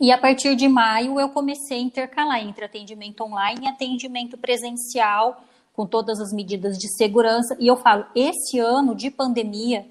E 0.00 0.12
a 0.12 0.18
partir 0.18 0.54
de 0.54 0.68
maio 0.68 1.18
eu 1.18 1.30
comecei 1.30 1.78
a 1.78 1.82
intercalar 1.82 2.40
entre 2.40 2.64
atendimento 2.64 3.22
online 3.22 3.64
e 3.64 3.68
atendimento 3.68 4.36
presencial, 4.36 5.42
com 5.72 5.86
todas 5.86 6.20
as 6.20 6.32
medidas 6.32 6.78
de 6.78 6.88
segurança. 6.96 7.56
E 7.58 7.66
eu 7.66 7.76
falo, 7.76 8.06
esse 8.14 8.58
ano 8.58 8.94
de 8.94 9.10
pandemia, 9.10 9.86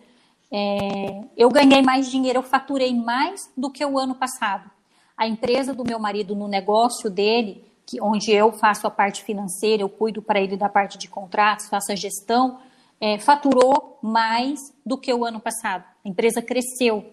é, 0.51 1.23
eu 1.35 1.49
ganhei 1.49 1.81
mais 1.81 2.09
dinheiro, 2.09 2.39
eu 2.39 2.43
faturei 2.43 2.93
mais 2.93 3.51
do 3.57 3.69
que 3.69 3.83
o 3.85 3.97
ano 3.97 4.15
passado. 4.15 4.69
A 5.17 5.27
empresa 5.27 5.73
do 5.73 5.83
meu 5.83 5.99
marido, 5.99 6.35
no 6.35 6.47
negócio 6.47 7.09
dele, 7.09 7.63
que, 7.85 8.01
onde 8.01 8.31
eu 8.31 8.51
faço 8.51 8.87
a 8.87 8.91
parte 8.91 9.23
financeira, 9.23 9.83
eu 9.83 9.89
cuido 9.89 10.21
para 10.21 10.39
ele 10.39 10.57
da 10.57 10.67
parte 10.67 10.97
de 10.97 11.07
contratos, 11.07 11.69
faço 11.69 11.91
a 11.91 11.95
gestão, 11.95 12.59
é, 13.05 13.19
faturou 13.19 13.99
mais 14.01 14.59
do 14.83 14.97
que 14.97 15.13
o 15.13 15.23
ano 15.23 15.39
passado. 15.39 15.83
A 16.03 16.09
empresa 16.09 16.41
cresceu. 16.41 17.05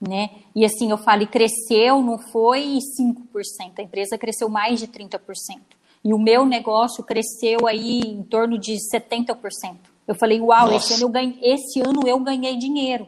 né? 0.00 0.30
E 0.52 0.64
assim, 0.64 0.90
eu 0.90 0.98
falo, 0.98 1.24
cresceu, 1.28 2.02
não 2.02 2.18
foi 2.18 2.78
5%, 3.00 3.78
a 3.78 3.82
empresa 3.82 4.18
cresceu 4.18 4.48
mais 4.48 4.80
de 4.80 4.88
30%. 4.88 5.60
E 6.04 6.12
o 6.12 6.18
meu 6.18 6.44
negócio 6.44 7.04
cresceu 7.04 7.68
aí 7.68 8.00
em 8.00 8.24
torno 8.24 8.58
de 8.58 8.76
70%. 8.92 9.76
Eu 10.08 10.16
falei, 10.16 10.40
uau, 10.40 10.72
esse 10.72 10.94
ano 10.94 11.04
eu, 11.04 11.08
ganhei, 11.08 11.38
esse 11.40 11.80
ano 11.80 12.00
eu 12.04 12.18
ganhei 12.18 12.56
dinheiro. 12.56 13.06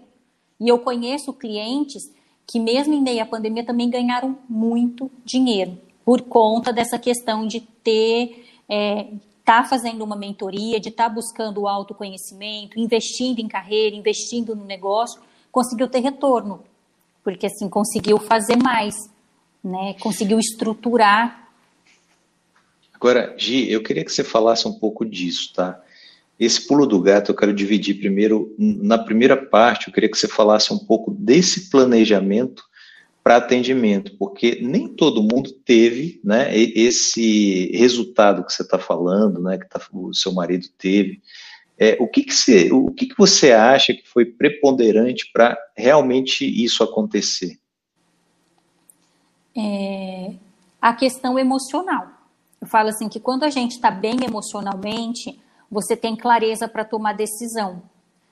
E 0.60 0.68
eu 0.68 0.78
conheço 0.78 1.32
clientes 1.32 2.04
que 2.46 2.60
mesmo 2.60 2.94
em 2.94 3.02
meio 3.02 3.24
à 3.24 3.26
pandemia 3.26 3.66
também 3.66 3.90
ganharam 3.90 4.38
muito 4.48 5.10
dinheiro 5.24 5.76
por 6.04 6.22
conta 6.22 6.72
dessa 6.72 6.96
questão 6.96 7.44
de 7.44 7.60
ter 7.60 8.46
é, 8.68 9.08
tá 9.44 9.62
fazendo 9.62 10.02
uma 10.02 10.16
mentoria, 10.16 10.80
de 10.80 10.88
estar 10.88 11.08
tá 11.08 11.14
buscando 11.14 11.62
o 11.62 11.68
autoconhecimento, 11.68 12.78
investindo 12.78 13.40
em 13.40 13.46
carreira, 13.46 13.94
investindo 13.94 14.56
no 14.56 14.64
negócio, 14.64 15.20
conseguiu 15.52 15.86
ter 15.86 16.00
retorno, 16.00 16.64
porque 17.22 17.46
assim 17.46 17.68
conseguiu 17.68 18.18
fazer 18.18 18.56
mais, 18.56 18.94
né? 19.62 19.94
Conseguiu 20.00 20.38
estruturar. 20.38 21.48
Agora, 22.92 23.34
Gi, 23.36 23.70
eu 23.70 23.82
queria 23.82 24.04
que 24.04 24.12
você 24.12 24.24
falasse 24.24 24.66
um 24.66 24.72
pouco 24.72 25.04
disso, 25.04 25.52
tá? 25.54 25.80
Esse 26.40 26.66
pulo 26.66 26.86
do 26.86 27.00
gato 27.00 27.30
eu 27.30 27.36
quero 27.36 27.52
dividir 27.52 27.98
primeiro. 27.98 28.54
Na 28.58 28.98
primeira 28.98 29.36
parte, 29.36 29.86
eu 29.86 29.92
queria 29.92 30.10
que 30.10 30.16
você 30.18 30.26
falasse 30.26 30.72
um 30.72 30.78
pouco 30.78 31.10
desse 31.12 31.70
planejamento 31.70 32.64
para 33.24 33.38
atendimento, 33.38 34.14
porque 34.18 34.60
nem 34.60 34.86
todo 34.86 35.22
mundo 35.22 35.50
teve 35.50 36.20
né, 36.22 36.54
esse 36.54 37.74
resultado 37.74 38.44
que 38.44 38.52
você 38.52 38.62
está 38.62 38.78
falando, 38.78 39.40
né, 39.40 39.56
que 39.56 39.66
tá, 39.66 39.80
o 39.94 40.12
seu 40.12 40.30
marido 40.30 40.66
teve. 40.76 41.22
É, 41.78 41.96
o 41.98 42.06
que, 42.06 42.22
que, 42.22 42.34
você, 42.34 42.70
o 42.70 42.90
que, 42.90 43.06
que 43.06 43.16
você 43.16 43.52
acha 43.52 43.94
que 43.94 44.06
foi 44.06 44.26
preponderante 44.26 45.30
para 45.32 45.56
realmente 45.74 46.44
isso 46.44 46.84
acontecer? 46.84 47.58
É, 49.56 50.34
a 50.80 50.92
questão 50.92 51.38
emocional. 51.38 52.06
Eu 52.60 52.66
falo 52.66 52.90
assim 52.90 53.08
que 53.08 53.18
quando 53.18 53.44
a 53.44 53.50
gente 53.50 53.72
está 53.72 53.90
bem 53.90 54.18
emocionalmente, 54.22 55.40
você 55.70 55.96
tem 55.96 56.14
clareza 56.14 56.68
para 56.68 56.84
tomar 56.84 57.14
decisão. 57.14 57.82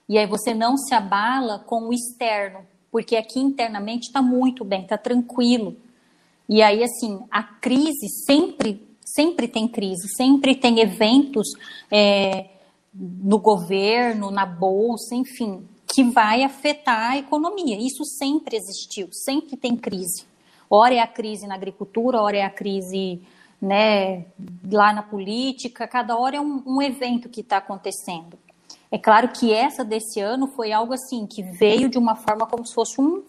E 0.06 0.18
aí 0.18 0.26
você 0.26 0.52
não 0.52 0.76
se 0.76 0.94
abala 0.94 1.61
com 1.61 1.88
o 1.88 1.94
externo, 1.94 2.66
porque 2.92 3.16
aqui 3.16 3.40
internamente 3.40 4.08
está 4.08 4.20
muito 4.20 4.66
bem, 4.66 4.82
está 4.82 4.99
tranquilo. 4.99 5.75
E 6.46 6.61
aí, 6.61 6.84
assim, 6.84 7.25
a 7.30 7.42
crise 7.42 8.06
sempre, 8.26 8.87
sempre 9.02 9.49
tem 9.49 9.66
crise, 9.66 10.06
sempre 10.14 10.54
tem 10.54 10.78
eventos 10.80 11.49
é, 11.90 12.50
no 12.92 13.38
governo, 13.38 14.30
na 14.30 14.44
bolsa, 14.44 15.14
enfim, 15.14 15.66
que 15.87 16.04
vai 16.04 16.44
afetar 16.44 17.12
a 17.12 17.18
economia. 17.18 17.78
Isso 17.78 18.04
sempre 18.04 18.56
existiu, 18.56 19.08
sempre 19.11 19.56
tem 19.56 19.75
crise. 19.75 20.26
Ora 20.68 20.94
é 20.94 21.00
a 21.00 21.06
crise 21.06 21.46
na 21.46 21.54
agricultura, 21.54 22.20
ora 22.20 22.37
é 22.37 22.42
a 22.42 22.50
crise 22.50 23.22
né, 23.61 24.26
lá 24.70 24.92
na 24.92 25.02
política, 25.02 25.88
cada 25.88 26.18
hora 26.18 26.37
é 26.37 26.40
um, 26.40 26.62
um 26.66 26.82
evento 26.82 27.30
que 27.30 27.40
está 27.40 27.56
acontecendo. 27.56 28.38
É 28.92 28.99
claro 28.99 29.30
que 29.30 29.50
essa 29.50 29.82
desse 29.82 30.20
ano 30.20 30.46
foi 30.49 30.70
algo 30.70 30.92
assim, 30.92 31.26
que 31.26 31.42
veio 31.42 31.88
de 31.88 31.96
uma 31.96 32.14
forma 32.14 32.46
como 32.46 32.66
se 32.66 32.75
fosse 32.75 33.00
um, 33.00 33.22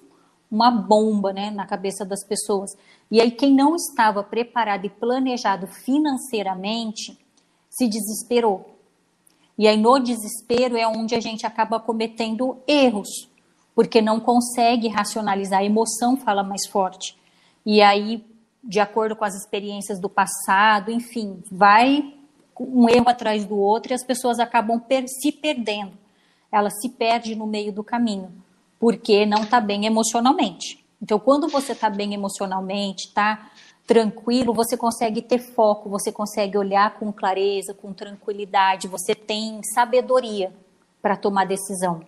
uma 0.51 0.69
bomba 0.69 1.31
né, 1.31 1.49
na 1.51 1.65
cabeça 1.65 2.03
das 2.03 2.21
pessoas. 2.27 2.71
E 3.09 3.21
aí, 3.21 3.31
quem 3.31 3.55
não 3.55 3.73
estava 3.73 4.21
preparado 4.21 4.83
e 4.83 4.89
planejado 4.89 5.65
financeiramente 5.65 7.17
se 7.69 7.87
desesperou. 7.87 8.77
E 9.57 9.65
aí, 9.65 9.77
no 9.77 9.99
desespero, 9.99 10.75
é 10.75 10.85
onde 10.85 11.15
a 11.15 11.21
gente 11.21 11.45
acaba 11.45 11.79
cometendo 11.79 12.57
erros, 12.67 13.29
porque 13.73 14.01
não 14.01 14.19
consegue 14.19 14.89
racionalizar. 14.89 15.61
A 15.61 15.65
emoção 15.65 16.17
fala 16.17 16.43
mais 16.43 16.67
forte. 16.67 17.17
E 17.65 17.81
aí, 17.81 18.21
de 18.61 18.81
acordo 18.81 19.15
com 19.15 19.23
as 19.23 19.33
experiências 19.33 19.97
do 19.97 20.09
passado, 20.09 20.91
enfim, 20.91 21.41
vai 21.49 22.13
um 22.59 22.89
erro 22.89 23.09
atrás 23.09 23.45
do 23.45 23.57
outro 23.57 23.91
e 23.91 23.95
as 23.95 24.03
pessoas 24.03 24.39
acabam 24.39 24.79
per 24.79 25.07
se 25.07 25.31
perdendo. 25.31 25.93
Ela 26.51 26.69
se 26.69 26.89
perde 26.89 27.35
no 27.35 27.47
meio 27.47 27.71
do 27.71 27.83
caminho, 27.83 28.31
porque 28.79 29.25
não 29.25 29.43
está 29.43 29.59
bem 29.59 29.85
emocionalmente. 29.85 30.83
Então, 31.01 31.19
quando 31.19 31.47
você 31.47 31.73
está 31.73 31.89
bem 31.89 32.13
emocionalmente, 32.13 33.07
está 33.07 33.51
tranquilo, 33.85 34.53
você 34.53 34.77
consegue 34.77 35.21
ter 35.21 35.39
foco, 35.39 35.89
você 35.89 36.11
consegue 36.11 36.57
olhar 36.57 36.97
com 36.97 37.11
clareza, 37.11 37.73
com 37.73 37.91
tranquilidade, 37.91 38.87
você 38.87 39.13
tem 39.13 39.59
sabedoria 39.73 40.53
para 41.01 41.17
tomar 41.17 41.45
decisão. 41.45 42.01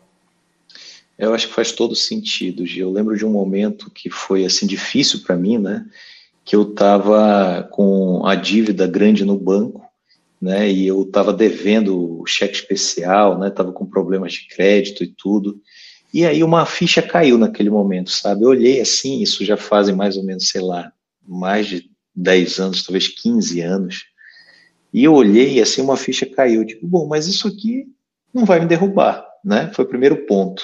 Eu 1.18 1.34
acho 1.34 1.48
que 1.48 1.54
faz 1.54 1.72
todo 1.72 1.96
sentido, 1.96 2.66
Gil. 2.66 2.88
Eu 2.88 2.94
lembro 2.94 3.18
de 3.18 3.26
um 3.26 3.32
momento 3.32 3.90
que 3.90 4.10
foi 4.10 4.46
assim 4.46 4.68
difícil 4.68 5.22
para 5.22 5.36
mim, 5.36 5.58
né? 5.58 5.86
que 6.46 6.56
eu 6.56 6.62
estava 6.62 7.68
com 7.72 8.24
a 8.26 8.36
dívida 8.36 8.86
grande 8.86 9.26
no 9.26 9.36
banco, 9.36 9.84
né, 10.42 10.70
e 10.72 10.88
eu 10.88 11.04
estava 11.04 11.34
devendo 11.34 12.22
o 12.22 12.26
cheque 12.26 12.56
especial, 12.56 13.40
né, 13.40 13.48
estava 13.48 13.72
com 13.72 13.86
problemas 13.86 14.34
de 14.34 14.48
crédito 14.48 15.04
e 15.04 15.08
tudo, 15.08 15.62
e 16.14 16.26
aí 16.26 16.44
uma 16.44 16.66
ficha 16.66 17.02
caiu 17.02 17.38
naquele 17.38 17.70
momento, 17.70 18.12
sabe, 18.12 18.44
eu 18.44 18.50
olhei 18.50 18.80
assim, 18.80 19.22
isso 19.22 19.44
já 19.44 19.58
fazem 19.58 19.96
mais 19.96 20.18
ou 20.18 20.24
menos, 20.24 20.50
sei 20.50 20.62
lá, 20.62 20.92
mais 21.28 21.68
de 21.68 21.90
10 22.16 22.60
anos, 22.60 22.84
talvez 22.84 23.08
15 23.08 23.62
anos, 23.62 24.06
e 24.94 25.04
eu 25.04 25.14
olhei 25.14 25.62
assim, 25.62 25.82
uma 25.82 25.98
ficha 25.98 26.26
caiu, 26.26 26.62
eu 26.62 26.66
digo, 26.66 26.88
bom, 26.88 27.08
mas 27.08 27.28
isso 27.28 27.48
aqui 27.48 27.86
não 28.34 28.46
vai 28.46 28.60
me 28.60 28.66
derrubar, 28.66 29.26
né, 29.44 29.72
foi 29.74 29.86
o 29.86 29.90
primeiro 29.90 30.26
ponto, 30.26 30.64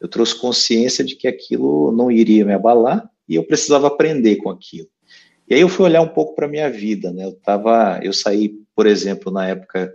eu 0.00 0.08
trouxe 0.08 0.34
consciência 0.34 1.04
de 1.04 1.14
que 1.14 1.28
aquilo 1.28 1.92
não 1.92 2.10
iria 2.10 2.44
me 2.44 2.52
abalar, 2.52 3.08
e 3.28 3.36
eu 3.36 3.44
precisava 3.44 3.86
aprender 3.86 4.36
com 4.36 4.50
aquilo. 4.50 4.88
E 5.48 5.54
aí 5.54 5.60
eu 5.60 5.68
fui 5.68 5.86
olhar 5.86 6.02
um 6.02 6.08
pouco 6.08 6.34
para 6.34 6.46
a 6.46 6.48
minha 6.48 6.68
vida, 6.70 7.12
né? 7.12 7.24
Eu 7.24 7.32
tava, 7.32 8.00
eu 8.02 8.12
saí, 8.12 8.54
por 8.74 8.86
exemplo, 8.86 9.32
na 9.32 9.48
época 9.48 9.94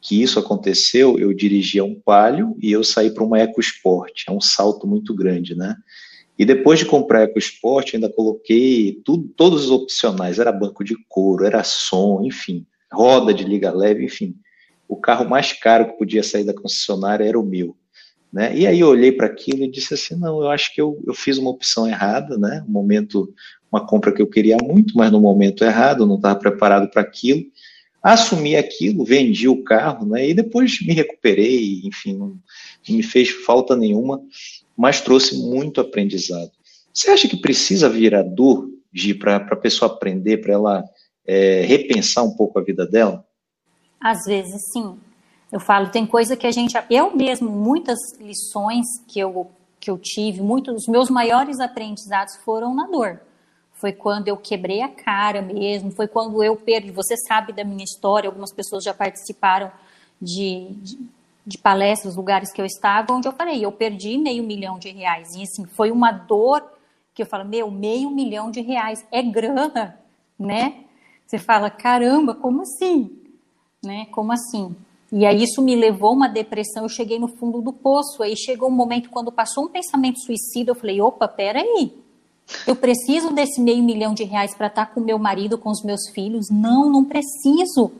que 0.00 0.22
isso 0.22 0.38
aconteceu, 0.38 1.18
eu 1.18 1.32
dirigia 1.32 1.84
um 1.84 1.94
Palio 1.94 2.56
e 2.60 2.72
eu 2.72 2.82
saí 2.82 3.10
para 3.10 3.24
uma 3.24 3.40
EcoSport, 3.40 4.24
é 4.28 4.32
um 4.32 4.40
salto 4.40 4.86
muito 4.86 5.14
grande, 5.14 5.54
né? 5.54 5.76
E 6.38 6.44
depois 6.44 6.78
de 6.78 6.86
comprar 6.86 7.20
a 7.20 7.24
EcoSport, 7.24 7.94
ainda 7.94 8.08
coloquei 8.08 9.00
tudo, 9.04 9.28
todos 9.36 9.66
os 9.66 9.70
opcionais, 9.70 10.38
era 10.38 10.50
banco 10.50 10.82
de 10.82 10.96
couro, 11.08 11.44
era 11.44 11.62
som, 11.62 12.22
enfim, 12.24 12.66
roda 12.92 13.32
de 13.34 13.44
liga 13.44 13.70
leve, 13.70 14.04
enfim. 14.04 14.34
O 14.88 14.96
carro 14.96 15.28
mais 15.28 15.52
caro 15.52 15.86
que 15.86 15.98
podia 15.98 16.22
sair 16.22 16.44
da 16.44 16.54
concessionária 16.54 17.24
era 17.24 17.38
o 17.38 17.44
meu. 17.44 17.76
Né? 18.32 18.56
E 18.56 18.66
aí 18.66 18.80
eu 18.80 18.88
olhei 18.88 19.12
para 19.12 19.26
aquilo 19.26 19.62
e 19.62 19.70
disse 19.70 19.92
assim, 19.92 20.18
não, 20.18 20.40
eu 20.40 20.48
acho 20.48 20.74
que 20.74 20.80
eu, 20.80 21.02
eu 21.06 21.12
fiz 21.12 21.36
uma 21.36 21.50
opção 21.50 21.86
errada, 21.86 22.38
né? 22.38 22.64
Um 22.66 22.72
momento 22.72 23.32
uma 23.70 23.86
compra 23.86 24.12
que 24.12 24.20
eu 24.20 24.26
queria 24.26 24.58
muito, 24.62 24.96
mas 24.96 25.10
no 25.10 25.18
momento 25.18 25.64
errado, 25.64 26.06
não 26.06 26.16
estava 26.16 26.38
preparado 26.38 26.90
para 26.90 27.00
aquilo. 27.00 27.42
Assumi 28.02 28.56
aquilo, 28.56 29.04
vendi 29.04 29.46
o 29.46 29.62
carro, 29.62 30.04
né, 30.06 30.28
e 30.28 30.34
depois 30.34 30.80
me 30.84 30.92
recuperei, 30.92 31.82
enfim, 31.84 32.14
não, 32.16 32.36
não 32.88 32.96
me 32.96 33.02
fez 33.02 33.30
falta 33.30 33.76
nenhuma, 33.76 34.20
mas 34.76 35.00
trouxe 35.00 35.36
muito 35.36 35.80
aprendizado. 35.80 36.50
Você 36.92 37.10
acha 37.10 37.28
que 37.28 37.36
precisa 37.36 37.88
vir 37.88 38.14
a 38.14 38.22
dor, 38.22 38.68
para 39.18 39.36
a 39.36 39.56
pessoa 39.56 39.90
aprender, 39.90 40.38
para 40.38 40.52
ela 40.52 40.84
é, 41.26 41.62
repensar 41.62 42.24
um 42.24 42.36
pouco 42.36 42.58
a 42.58 42.62
vida 42.62 42.86
dela? 42.86 43.24
Às 44.00 44.24
vezes, 44.26 44.60
sim. 44.72 44.98
Eu 45.50 45.60
falo, 45.60 45.88
tem 45.90 46.04
coisa 46.04 46.36
que 46.36 46.46
a 46.46 46.50
gente. 46.50 46.74
Eu 46.90 47.16
mesmo, 47.16 47.50
muitas 47.50 47.98
lições 48.20 48.84
que 49.08 49.20
eu, 49.20 49.50
que 49.80 49.90
eu 49.90 49.96
tive, 49.96 50.42
muitos, 50.42 50.82
os 50.82 50.88
meus 50.88 51.08
maiores 51.08 51.60
aprendizados 51.60 52.36
foram 52.44 52.74
na 52.74 52.86
dor 52.88 53.20
foi 53.82 53.92
quando 53.92 54.28
eu 54.28 54.36
quebrei 54.36 54.80
a 54.80 54.88
cara 54.88 55.42
mesmo, 55.42 55.90
foi 55.90 56.06
quando 56.06 56.40
eu 56.40 56.54
perdi. 56.54 56.92
Você 56.92 57.16
sabe 57.16 57.52
da 57.52 57.64
minha 57.64 57.82
história, 57.82 58.28
algumas 58.28 58.54
pessoas 58.54 58.84
já 58.84 58.94
participaram 58.94 59.72
de, 60.20 60.68
de, 60.80 60.98
de, 61.44 61.58
palestras, 61.58 62.14
lugares 62.14 62.52
que 62.52 62.60
eu 62.60 62.64
estava, 62.64 63.12
onde 63.12 63.26
eu 63.26 63.32
falei, 63.32 63.64
eu 63.64 63.72
perdi 63.72 64.16
meio 64.16 64.44
milhão 64.44 64.78
de 64.78 64.88
reais. 64.88 65.34
E 65.34 65.42
assim, 65.42 65.66
foi 65.66 65.90
uma 65.90 66.12
dor 66.12 66.62
que 67.12 67.22
eu 67.22 67.26
falo, 67.26 67.44
meu, 67.44 67.72
meio 67.72 68.08
milhão 68.08 68.52
de 68.52 68.60
reais 68.60 69.04
é 69.10 69.20
grana, 69.20 69.98
né? 70.38 70.84
Você 71.26 71.36
fala, 71.36 71.68
caramba, 71.68 72.36
como 72.36 72.62
assim? 72.62 73.10
Né? 73.82 74.06
Como 74.12 74.32
assim? 74.32 74.76
E 75.10 75.26
aí 75.26 75.42
isso 75.42 75.60
me 75.60 75.74
levou 75.74 76.10
a 76.10 76.12
uma 76.12 76.28
depressão, 76.28 76.84
eu 76.84 76.88
cheguei 76.88 77.18
no 77.18 77.26
fundo 77.26 77.60
do 77.60 77.72
poço. 77.72 78.22
Aí 78.22 78.36
chegou 78.36 78.68
um 78.68 78.76
momento 78.76 79.10
quando 79.10 79.32
passou 79.32 79.64
um 79.64 79.68
pensamento 79.68 80.20
suicida, 80.20 80.70
eu 80.70 80.76
falei, 80.76 81.00
opa, 81.00 81.26
peraí, 81.26 82.00
eu 82.66 82.76
preciso 82.76 83.32
desse 83.32 83.60
meio 83.60 83.82
milhão 83.82 84.14
de 84.14 84.24
reais 84.24 84.54
para 84.54 84.68
estar 84.68 84.86
tá 84.86 84.92
com 84.92 85.00
meu 85.00 85.18
marido, 85.18 85.58
com 85.58 85.70
os 85.70 85.82
meus 85.82 86.08
filhos? 86.10 86.48
Não, 86.50 86.90
não 86.90 87.04
preciso. 87.04 87.92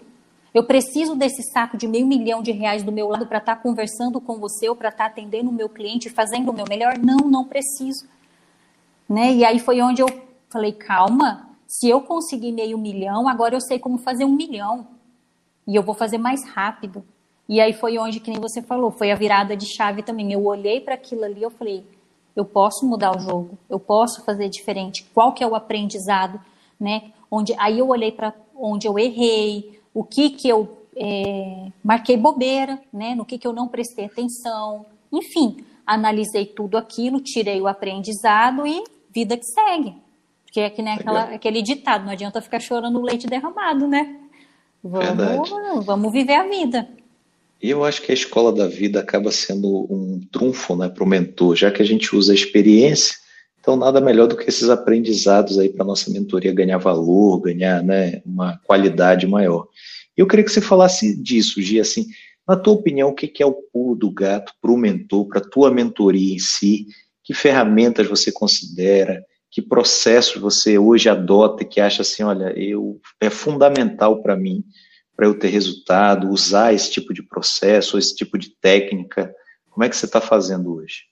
Eu 0.55 0.65
preciso 0.65 1.17
desse 1.17 1.43
saco 1.51 1.77
de 1.77 1.89
meio 1.89 2.07
milhão 2.07 2.43
de 2.43 2.53
reais 2.53 2.83
do 2.83 2.93
meu 2.93 3.09
lado 3.09 3.27
para 3.27 3.39
estar 3.39 3.57
tá 3.57 3.63
conversando 3.63 4.21
com 4.21 4.39
você 4.39 4.69
ou 4.69 4.77
para 4.77 4.91
estar 4.91 5.05
tá 5.05 5.11
atendendo 5.11 5.51
o 5.51 5.53
meu 5.53 5.69
cliente, 5.69 6.11
fazendo 6.11 6.51
o 6.51 6.53
meu 6.53 6.67
melhor? 6.69 6.99
Não, 6.99 7.29
não 7.29 7.45
preciso. 7.45 8.07
Né? 9.09 9.33
E 9.33 9.45
aí 9.45 9.59
foi 9.59 9.81
onde 9.81 10.03
eu 10.03 10.09
falei, 10.51 10.73
calma, 10.73 11.49
se 11.67 11.89
eu 11.89 12.03
conseguir 12.03 12.53
meio 12.53 12.77
milhão, 12.77 13.27
agora 13.27 13.55
eu 13.55 13.61
sei 13.61 13.79
como 13.79 13.97
fazer 13.97 14.27
um 14.27 14.33
milhão. 14.33 14.87
E 15.67 15.75
eu 15.75 15.83
vou 15.83 15.95
fazer 15.95 16.19
mais 16.19 16.47
rápido. 16.47 17.03
E 17.49 17.61
aí 17.61 17.73
foi 17.73 17.99
onde, 17.99 18.21
que 18.21 18.31
nem 18.31 18.41
você 18.41 18.61
falou, 18.61 18.91
foi 18.91 19.11
a 19.11 19.15
virada 19.15 19.57
de 19.57 19.67
chave 19.67 20.03
também. 20.03 20.33
Eu 20.33 20.45
olhei 20.45 20.81
para 20.81 20.95
aquilo 20.95 21.25
ali, 21.25 21.43
eu 21.43 21.51
falei, 21.51 21.85
eu 22.35 22.45
posso 22.45 22.87
mudar 22.87 23.17
o 23.17 23.21
jogo, 23.21 23.59
eu 23.69 23.79
posso 23.79 24.25
fazer 24.25 24.49
diferente. 24.49 25.05
Qual 25.13 25.33
que 25.33 25.45
é 25.45 25.47
o 25.47 25.55
aprendizado, 25.55 26.41
né? 26.79 27.13
Onde 27.31 27.55
aí 27.59 27.79
eu 27.79 27.89
olhei 27.89 28.13
para 28.13 28.33
onde 28.57 28.87
eu 28.87 28.99
errei, 28.99 29.81
o 29.95 30.03
que 30.03 30.31
que 30.31 30.49
eu 30.49 30.79
é, 30.97 31.69
marquei 31.83 32.17
bobeira, 32.17 32.81
né? 32.93 33.15
No 33.15 33.25
que 33.25 33.39
que 33.39 33.47
eu 33.47 33.53
não 33.53 33.69
prestei 33.69 34.07
atenção, 34.07 34.87
enfim, 35.13 35.65
analisei 35.87 36.47
tudo 36.47 36.77
aquilo, 36.77 37.21
tirei 37.21 37.61
o 37.61 37.67
aprendizado 37.67 38.67
e 38.67 38.83
vida 39.11 39.37
que 39.37 39.45
segue. 39.45 39.95
Porque 40.45 40.61
é 40.61 40.71
que 40.71 40.83
nem 40.83 40.95
aquela, 40.95 41.23
aquele 41.25 41.63
ditado, 41.63 42.05
não 42.05 42.13
adianta 42.13 42.41
ficar 42.43 42.61
chorando 42.61 43.01
leite 43.01 43.27
derramado, 43.27 43.87
né? 43.89 44.19
Vamos, 44.83 45.85
vamos 45.85 46.13
viver 46.13 46.35
a 46.35 46.47
vida. 46.47 46.89
E 47.63 47.71
eu 47.71 47.85
acho 47.85 48.03
que 48.03 48.11
a 48.11 48.15
escola 48.15 48.53
da 48.53 48.67
vida 48.67 48.99
acaba 48.99 49.31
sendo 49.31 49.87
um 49.89 50.21
trunfo 50.33 50.75
né, 50.75 50.89
para 50.89 51.05
o 51.05 51.07
mentor, 51.07 51.55
já 51.55 51.71
que 51.71 51.81
a 51.81 51.85
gente 51.85 52.15
usa 52.15 52.33
a 52.33 52.35
experiência, 52.35 53.15
então 53.61 53.77
nada 53.77 54.01
melhor 54.01 54.27
do 54.27 54.37
que 54.37 54.49
esses 54.49 54.69
aprendizados 54.69 55.61
aí 55.61 55.69
para 55.69 55.85
nossa 55.85 56.11
mentoria 56.11 56.53
ganhar 56.53 56.79
valor, 56.79 57.41
ganhar 57.41 57.81
né, 57.81 58.21
uma 58.27 58.59
qualidade 58.65 59.29
maior. 59.29 59.69
Eu 60.17 60.27
queria 60.27 60.45
que 60.45 60.51
você 60.51 60.61
falasse 60.61 61.15
disso, 61.23 61.63
Gia, 61.63 61.83
assim, 61.83 62.07
na 62.49 62.57
tua 62.57 62.73
opinião, 62.73 63.11
o 63.11 63.15
que 63.15 63.41
é 63.41 63.47
o 63.47 63.55
pulo 63.73 63.95
do 63.95 64.11
gato 64.11 64.53
para 64.61 64.73
o 64.73 64.77
mentor, 64.77 65.29
para 65.29 65.39
a 65.39 65.49
tua 65.49 65.71
mentoria 65.71 66.35
em 66.35 66.41
si? 66.41 66.87
Que 67.23 67.33
ferramentas 67.33 68.09
você 68.09 68.33
considera? 68.33 69.25
Que 69.49 69.63
processos 69.63 70.43
você 70.43 70.77
hoje 70.79 71.09
adota 71.09 71.63
e 71.63 71.67
que 71.67 71.81
acha 71.81 72.03
assim, 72.03 72.25
olha, 72.25 72.53
eu 72.59 73.01
é 73.21 73.31
fundamental 73.31 74.21
para 74.21 74.37
mim 74.37 74.65
para 75.17 75.27
eu 75.27 75.39
ter 75.39 75.49
resultado, 75.49 76.31
usar 76.31 76.73
esse 76.73 76.91
tipo 76.91 77.13
de 77.13 77.23
processo, 77.23 77.99
esse 77.99 78.15
tipo 78.15 78.39
de 78.39 78.51
técnica? 78.51 79.35
Como 79.71 79.85
é 79.85 79.89
que 79.89 79.97
você 79.97 80.07
está 80.07 80.21
fazendo 80.21 80.75
hoje? 80.75 81.05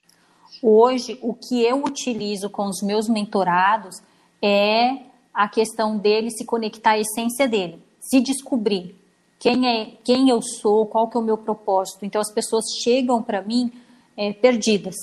Hoje, 0.61 1.17
o 1.21 1.33
que 1.33 1.63
eu 1.63 1.83
utilizo 1.83 2.49
com 2.49 2.67
os 2.67 2.81
meus 2.81 3.07
mentorados 3.07 4.01
é 4.41 4.97
a 5.33 5.47
questão 5.47 5.97
dele 5.97 6.29
se 6.29 6.45
conectar 6.45 6.91
à 6.91 6.99
essência 6.99 7.47
dele, 7.47 7.81
se 7.99 8.19
descobrir 8.21 8.95
quem 9.39 9.67
é 9.67 9.97
quem 10.03 10.29
eu 10.29 10.39
sou, 10.41 10.85
qual 10.85 11.09
que 11.09 11.17
é 11.17 11.19
o 11.19 11.23
meu 11.23 11.37
propósito. 11.37 12.05
Então 12.05 12.21
as 12.21 12.31
pessoas 12.31 12.65
chegam 12.83 13.23
para 13.23 13.41
mim 13.41 13.71
é, 14.15 14.33
perdidas. 14.33 14.95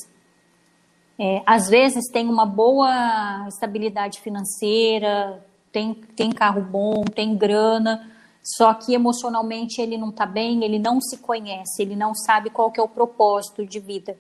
É, 1.19 1.43
às 1.45 1.69
vezes 1.69 2.09
tem 2.12 2.28
uma 2.28 2.47
boa 2.47 3.47
estabilidade 3.49 4.21
financeira, 4.21 5.45
tem, 5.73 5.95
tem 6.14 6.31
carro 6.31 6.61
bom, 6.61 7.02
tem 7.05 7.37
grana, 7.37 8.09
só 8.42 8.73
que 8.75 8.95
emocionalmente 8.95 9.80
ele 9.80 9.99
não 9.99 10.11
está 10.11 10.25
bem, 10.25 10.64
ele 10.64 10.78
não 10.78 11.00
se 11.00 11.18
conhece, 11.18 11.83
ele 11.83 11.95
não 11.95 12.14
sabe 12.14 12.50
qual 12.50 12.71
que 12.71 12.80
é 12.80 12.83
o 12.83 12.88
propósito 12.88 13.66
de 13.66 13.78
vida. 13.78 14.16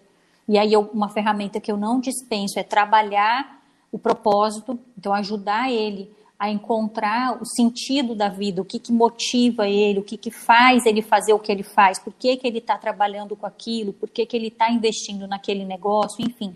E 0.46 0.58
aí 0.58 0.72
eu, 0.72 0.90
uma 0.92 1.08
ferramenta 1.08 1.60
que 1.60 1.70
eu 1.70 1.76
não 1.76 2.00
dispenso 2.00 2.58
é 2.58 2.62
trabalhar 2.62 3.62
o 3.90 3.98
propósito, 3.98 4.78
então 4.96 5.12
ajudar 5.14 5.70
ele 5.70 6.10
a 6.38 6.48
encontrar 6.48 7.42
o 7.42 7.44
sentido 7.44 8.14
da 8.14 8.28
vida, 8.28 8.62
o 8.62 8.64
que, 8.64 8.78
que 8.78 8.92
motiva 8.92 9.68
ele, 9.68 9.98
o 9.98 10.04
que, 10.04 10.16
que 10.16 10.30
faz 10.30 10.86
ele 10.86 11.02
fazer 11.02 11.32
o 11.32 11.38
que 11.38 11.50
ele 11.50 11.64
faz, 11.64 11.98
por 11.98 12.12
que, 12.12 12.36
que 12.36 12.46
ele 12.46 12.58
está 12.58 12.78
trabalhando 12.78 13.34
com 13.34 13.44
aquilo, 13.44 13.92
por 13.92 14.08
que, 14.08 14.24
que 14.24 14.36
ele 14.36 14.46
está 14.46 14.70
investindo 14.70 15.26
naquele 15.26 15.64
negócio, 15.64 16.24
enfim. 16.24 16.54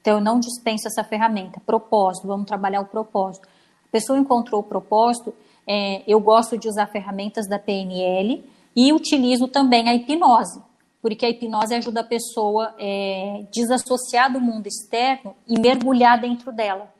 Então 0.00 0.14
eu 0.14 0.20
não 0.24 0.40
dispenso 0.40 0.88
essa 0.88 1.04
ferramenta. 1.04 1.60
Propósito, 1.60 2.26
vamos 2.26 2.46
trabalhar 2.46 2.80
o 2.80 2.86
propósito. 2.86 3.46
A 3.46 3.90
pessoa 3.90 4.18
encontrou 4.18 4.62
o 4.62 4.64
propósito, 4.64 5.34
é, 5.68 6.02
eu 6.06 6.18
gosto 6.18 6.56
de 6.56 6.66
usar 6.66 6.86
ferramentas 6.86 7.46
da 7.46 7.58
PNL 7.58 8.42
e 8.74 8.90
utilizo 8.90 9.46
também 9.46 9.86
a 9.86 9.94
hipnose, 9.94 10.62
porque 11.02 11.26
a 11.26 11.28
hipnose 11.28 11.74
ajuda 11.74 12.00
a 12.00 12.04
pessoa 12.04 12.68
a 12.68 12.74
é, 12.78 13.46
desassociar 13.52 14.32
do 14.32 14.40
mundo 14.40 14.66
externo 14.66 15.36
e 15.46 15.60
mergulhar 15.60 16.18
dentro 16.18 16.50
dela. 16.50 16.90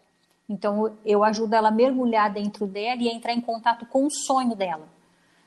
Então, 0.47 0.93
eu 1.05 1.25
ajudo 1.25 1.55
ela 1.55 1.69
a 1.69 1.73
mergulhar 1.73 2.31
dentro 2.31 2.67
dela 2.67 3.03
e 3.03 3.09
a 3.09 3.15
entrar 3.15 3.33
em 3.33 3.41
contato 3.41 3.87
com 3.87 4.05
o 4.05 4.11
sonho 4.11 4.55
dela. 4.55 4.87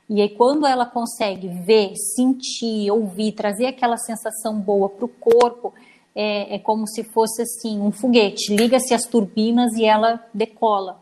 E 0.08 0.20
aí, 0.20 0.28
quando 0.30 0.66
ela 0.66 0.84
consegue 0.84 1.48
ver, 1.48 1.92
sentir, 2.16 2.90
ouvir, 2.90 3.32
trazer 3.32 3.66
aquela 3.66 3.96
sensação 3.96 4.58
boa 4.60 4.88
para 4.88 5.04
o 5.04 5.08
corpo, 5.08 5.72
é, 6.14 6.56
é, 6.56 6.58
como 6.58 6.86
se 6.86 7.04
fosse 7.04 7.42
assim 7.42 7.80
um 7.80 7.90
foguete. 7.90 8.54
Liga-se 8.54 8.94
as 8.94 9.04
turbinas 9.04 9.72
e 9.74 9.84
ela 9.84 10.24
decola 10.34 11.01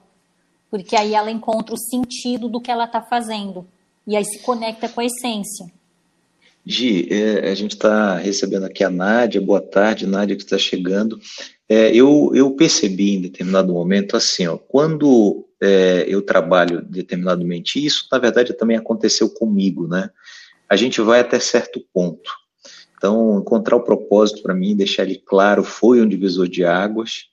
porque 0.70 0.94
aí 0.94 1.14
ela 1.14 1.30
encontra 1.30 1.74
o 1.74 1.78
sentido 1.78 2.48
do 2.48 2.60
que 2.60 2.70
ela 2.70 2.84
está 2.84 3.02
fazendo 3.02 3.66
e 4.06 4.16
aí 4.16 4.24
se 4.24 4.38
conecta 4.40 4.88
com 4.88 5.00
a 5.00 5.04
essência. 5.04 5.66
Gi, 6.64 7.08
é, 7.10 7.50
a 7.50 7.54
gente 7.54 7.72
está 7.72 8.16
recebendo 8.16 8.64
aqui 8.64 8.84
a 8.84 8.90
Nádia, 8.90 9.40
boa 9.40 9.60
tarde, 9.60 10.06
Nádia 10.06 10.36
que 10.36 10.42
está 10.42 10.58
chegando. 10.58 11.18
É, 11.68 11.94
eu, 11.94 12.30
eu 12.34 12.50
percebi 12.52 13.14
em 13.14 13.20
determinado 13.20 13.72
momento 13.72 14.16
assim, 14.16 14.46
ó, 14.46 14.56
quando 14.56 15.46
é, 15.60 16.04
eu 16.06 16.22
trabalho 16.22 16.82
determinadamente, 16.82 17.84
isso 17.84 18.06
na 18.12 18.18
verdade 18.18 18.52
também 18.52 18.76
aconteceu 18.76 19.28
comigo, 19.30 19.88
né? 19.88 20.10
A 20.68 20.76
gente 20.76 21.00
vai 21.00 21.20
até 21.20 21.40
certo 21.40 21.80
ponto. 21.92 22.30
Então, 22.96 23.38
encontrar 23.40 23.76
o 23.76 23.82
propósito 23.82 24.42
para 24.42 24.54
mim, 24.54 24.76
deixar 24.76 25.04
ele 25.04 25.16
claro, 25.16 25.64
foi 25.64 26.02
um 26.02 26.08
divisor 26.08 26.46
de 26.46 26.64
águas 26.64 27.29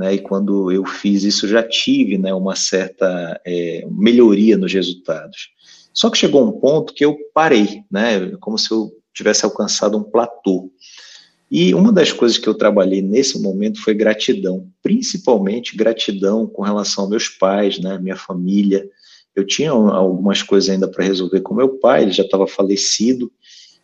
né, 0.00 0.14
e 0.14 0.18
quando 0.18 0.72
eu 0.72 0.82
fiz 0.86 1.24
isso 1.24 1.46
já 1.46 1.62
tive 1.62 2.16
né, 2.16 2.32
uma 2.32 2.56
certa 2.56 3.38
é, 3.46 3.86
melhoria 3.90 4.56
nos 4.56 4.72
resultados. 4.72 5.50
Só 5.92 6.08
que 6.08 6.16
chegou 6.16 6.42
um 6.42 6.58
ponto 6.58 6.94
que 6.94 7.04
eu 7.04 7.18
parei, 7.34 7.82
né, 7.90 8.30
como 8.40 8.56
se 8.56 8.70
eu 8.70 8.90
tivesse 9.12 9.44
alcançado 9.44 9.98
um 9.98 10.02
platô. 10.02 10.70
E 11.50 11.74
uma 11.74 11.92
das 11.92 12.12
coisas 12.12 12.38
que 12.38 12.48
eu 12.48 12.54
trabalhei 12.54 13.02
nesse 13.02 13.38
momento 13.42 13.82
foi 13.82 13.92
gratidão, 13.92 14.66
principalmente 14.82 15.76
gratidão 15.76 16.46
com 16.46 16.62
relação 16.62 17.04
aos 17.04 17.10
meus 17.10 17.28
pais, 17.28 17.78
né, 17.78 17.98
minha 17.98 18.16
família. 18.16 18.88
Eu 19.36 19.46
tinha 19.46 19.70
algumas 19.70 20.42
coisas 20.42 20.70
ainda 20.70 20.88
para 20.88 21.04
resolver 21.04 21.42
com 21.42 21.54
meu 21.54 21.78
pai, 21.78 22.04
ele 22.04 22.12
já 22.12 22.22
estava 22.22 22.46
falecido, 22.46 23.30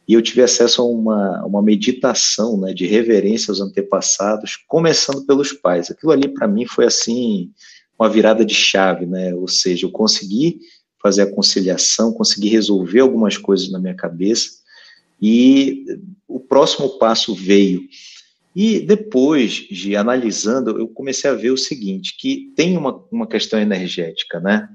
e 0.08 0.14
eu 0.14 0.22
tive 0.22 0.42
acesso 0.42 0.82
a 0.82 0.84
uma, 0.84 1.44
uma 1.44 1.62
meditação 1.62 2.58
né, 2.60 2.72
de 2.72 2.86
reverência 2.86 3.50
aos 3.50 3.60
antepassados, 3.60 4.56
começando 4.68 5.26
pelos 5.26 5.52
pais. 5.52 5.90
Aquilo 5.90 6.12
ali 6.12 6.28
para 6.28 6.46
mim 6.46 6.64
foi 6.64 6.86
assim 6.86 7.50
uma 7.98 8.08
virada 8.08 8.44
de 8.44 8.54
chave, 8.54 9.04
né? 9.04 9.34
Ou 9.34 9.48
seja, 9.48 9.86
eu 9.86 9.90
consegui 9.90 10.60
fazer 11.02 11.22
a 11.22 11.30
conciliação, 11.30 12.12
consegui 12.12 12.48
resolver 12.48 13.00
algumas 13.00 13.36
coisas 13.36 13.70
na 13.70 13.80
minha 13.80 13.94
cabeça 13.94 14.50
e 15.20 15.84
o 16.28 16.38
próximo 16.38 16.98
passo 16.98 17.34
veio. 17.34 17.82
E 18.54 18.80
depois 18.80 19.52
de 19.52 19.96
analisando, 19.96 20.78
eu 20.78 20.88
comecei 20.88 21.28
a 21.28 21.34
ver 21.34 21.50
o 21.50 21.58
seguinte, 21.58 22.16
que 22.18 22.52
tem 22.54 22.76
uma, 22.76 23.04
uma 23.10 23.26
questão 23.26 23.60
energética, 23.60 24.40
né? 24.40 24.68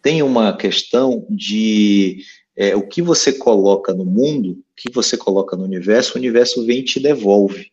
Tem 0.00 0.22
uma 0.22 0.56
questão 0.56 1.26
de 1.28 2.22
é, 2.60 2.74
o 2.74 2.82
que 2.82 3.00
você 3.00 3.32
coloca 3.32 3.94
no 3.94 4.04
mundo, 4.04 4.50
o 4.50 4.62
que 4.74 4.92
você 4.92 5.16
coloca 5.16 5.56
no 5.56 5.62
universo, 5.62 6.14
o 6.14 6.18
universo 6.18 6.66
vem 6.66 6.80
e 6.80 6.84
te 6.84 6.98
devolve. 6.98 7.70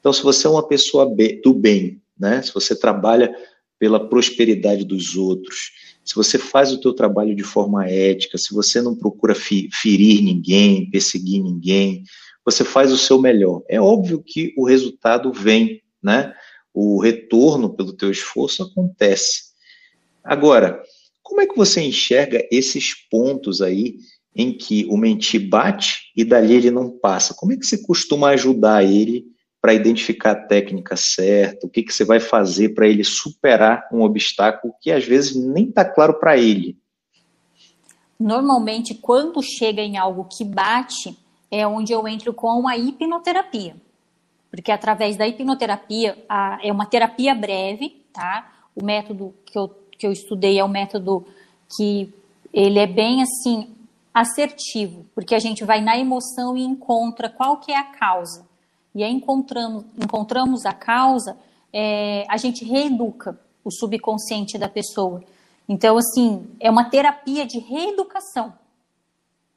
Então, 0.00 0.10
se 0.10 0.22
você 0.22 0.46
é 0.46 0.50
uma 0.50 0.66
pessoa 0.66 1.04
do 1.44 1.52
bem, 1.52 2.00
né, 2.18 2.40
se 2.40 2.52
você 2.54 2.74
trabalha 2.74 3.30
pela 3.78 4.08
prosperidade 4.08 4.86
dos 4.86 5.16
outros, 5.16 5.72
se 6.02 6.14
você 6.14 6.38
faz 6.38 6.72
o 6.72 6.80
teu 6.80 6.94
trabalho 6.94 7.36
de 7.36 7.42
forma 7.42 7.86
ética, 7.86 8.38
se 8.38 8.54
você 8.54 8.80
não 8.80 8.96
procura 8.96 9.34
ferir 9.34 10.22
ninguém, 10.22 10.90
perseguir 10.90 11.42
ninguém, 11.42 12.02
você 12.42 12.64
faz 12.64 12.90
o 12.90 12.96
seu 12.96 13.20
melhor. 13.20 13.62
É 13.68 13.78
óbvio 13.78 14.22
que 14.24 14.54
o 14.56 14.64
resultado 14.64 15.30
vem, 15.30 15.82
né? 16.02 16.32
O 16.72 16.98
retorno 16.98 17.76
pelo 17.76 17.92
teu 17.92 18.10
esforço 18.10 18.62
acontece. 18.62 19.52
Agora, 20.24 20.82
como 21.22 21.42
é 21.42 21.46
que 21.46 21.56
você 21.56 21.82
enxerga 21.82 22.46
esses 22.50 22.94
pontos 23.10 23.60
aí 23.60 23.96
em 24.34 24.52
que 24.52 24.86
o 24.86 24.96
mentir 24.96 25.48
bate 25.48 26.10
e 26.16 26.24
dali 26.24 26.54
ele 26.54 26.70
não 26.70 26.90
passa. 26.90 27.34
Como 27.34 27.52
é 27.52 27.56
que 27.56 27.66
você 27.66 27.82
costuma 27.82 28.30
ajudar 28.30 28.82
ele 28.82 29.26
para 29.60 29.74
identificar 29.74 30.32
a 30.32 30.46
técnica 30.46 30.96
certa? 30.96 31.66
O 31.66 31.70
que, 31.70 31.82
que 31.82 31.92
você 31.92 32.04
vai 32.04 32.18
fazer 32.18 32.70
para 32.70 32.88
ele 32.88 33.04
superar 33.04 33.88
um 33.92 34.02
obstáculo 34.02 34.74
que 34.80 34.90
às 34.90 35.04
vezes 35.04 35.36
nem 35.36 35.68
está 35.68 35.84
claro 35.84 36.18
para 36.18 36.36
ele? 36.36 36.76
Normalmente, 38.18 38.94
quando 38.94 39.42
chega 39.42 39.82
em 39.82 39.96
algo 39.98 40.24
que 40.24 40.44
bate, 40.44 41.16
é 41.50 41.66
onde 41.66 41.92
eu 41.92 42.06
entro 42.08 42.32
com 42.32 42.66
a 42.66 42.76
hipnoterapia. 42.76 43.76
Porque 44.50 44.70
através 44.70 45.16
da 45.16 45.26
hipnoterapia, 45.26 46.16
a, 46.28 46.58
é 46.62 46.72
uma 46.72 46.86
terapia 46.86 47.34
breve, 47.34 48.02
tá? 48.12 48.50
O 48.74 48.84
método 48.84 49.34
que 49.44 49.58
eu, 49.58 49.68
que 49.98 50.06
eu 50.06 50.12
estudei 50.12 50.58
é 50.58 50.64
um 50.64 50.68
método 50.68 51.26
que 51.76 52.12
ele 52.52 52.78
é 52.78 52.86
bem 52.86 53.22
assim 53.22 53.71
assertivo, 54.12 55.06
porque 55.14 55.34
a 55.34 55.38
gente 55.38 55.64
vai 55.64 55.80
na 55.80 55.96
emoção 55.98 56.56
e 56.56 56.62
encontra 56.62 57.30
qual 57.30 57.58
que 57.58 57.72
é 57.72 57.76
a 57.76 57.84
causa. 57.84 58.46
E 58.94 59.02
aí 59.02 59.12
encontramos, 59.12 59.84
encontramos 59.96 60.66
a 60.66 60.72
causa, 60.72 61.36
é, 61.72 62.26
a 62.28 62.36
gente 62.36 62.64
reeduca 62.64 63.38
o 63.64 63.70
subconsciente 63.70 64.58
da 64.58 64.68
pessoa. 64.68 65.22
Então, 65.68 65.96
assim, 65.96 66.46
é 66.60 66.70
uma 66.70 66.90
terapia 66.90 67.46
de 67.46 67.58
reeducação. 67.58 68.52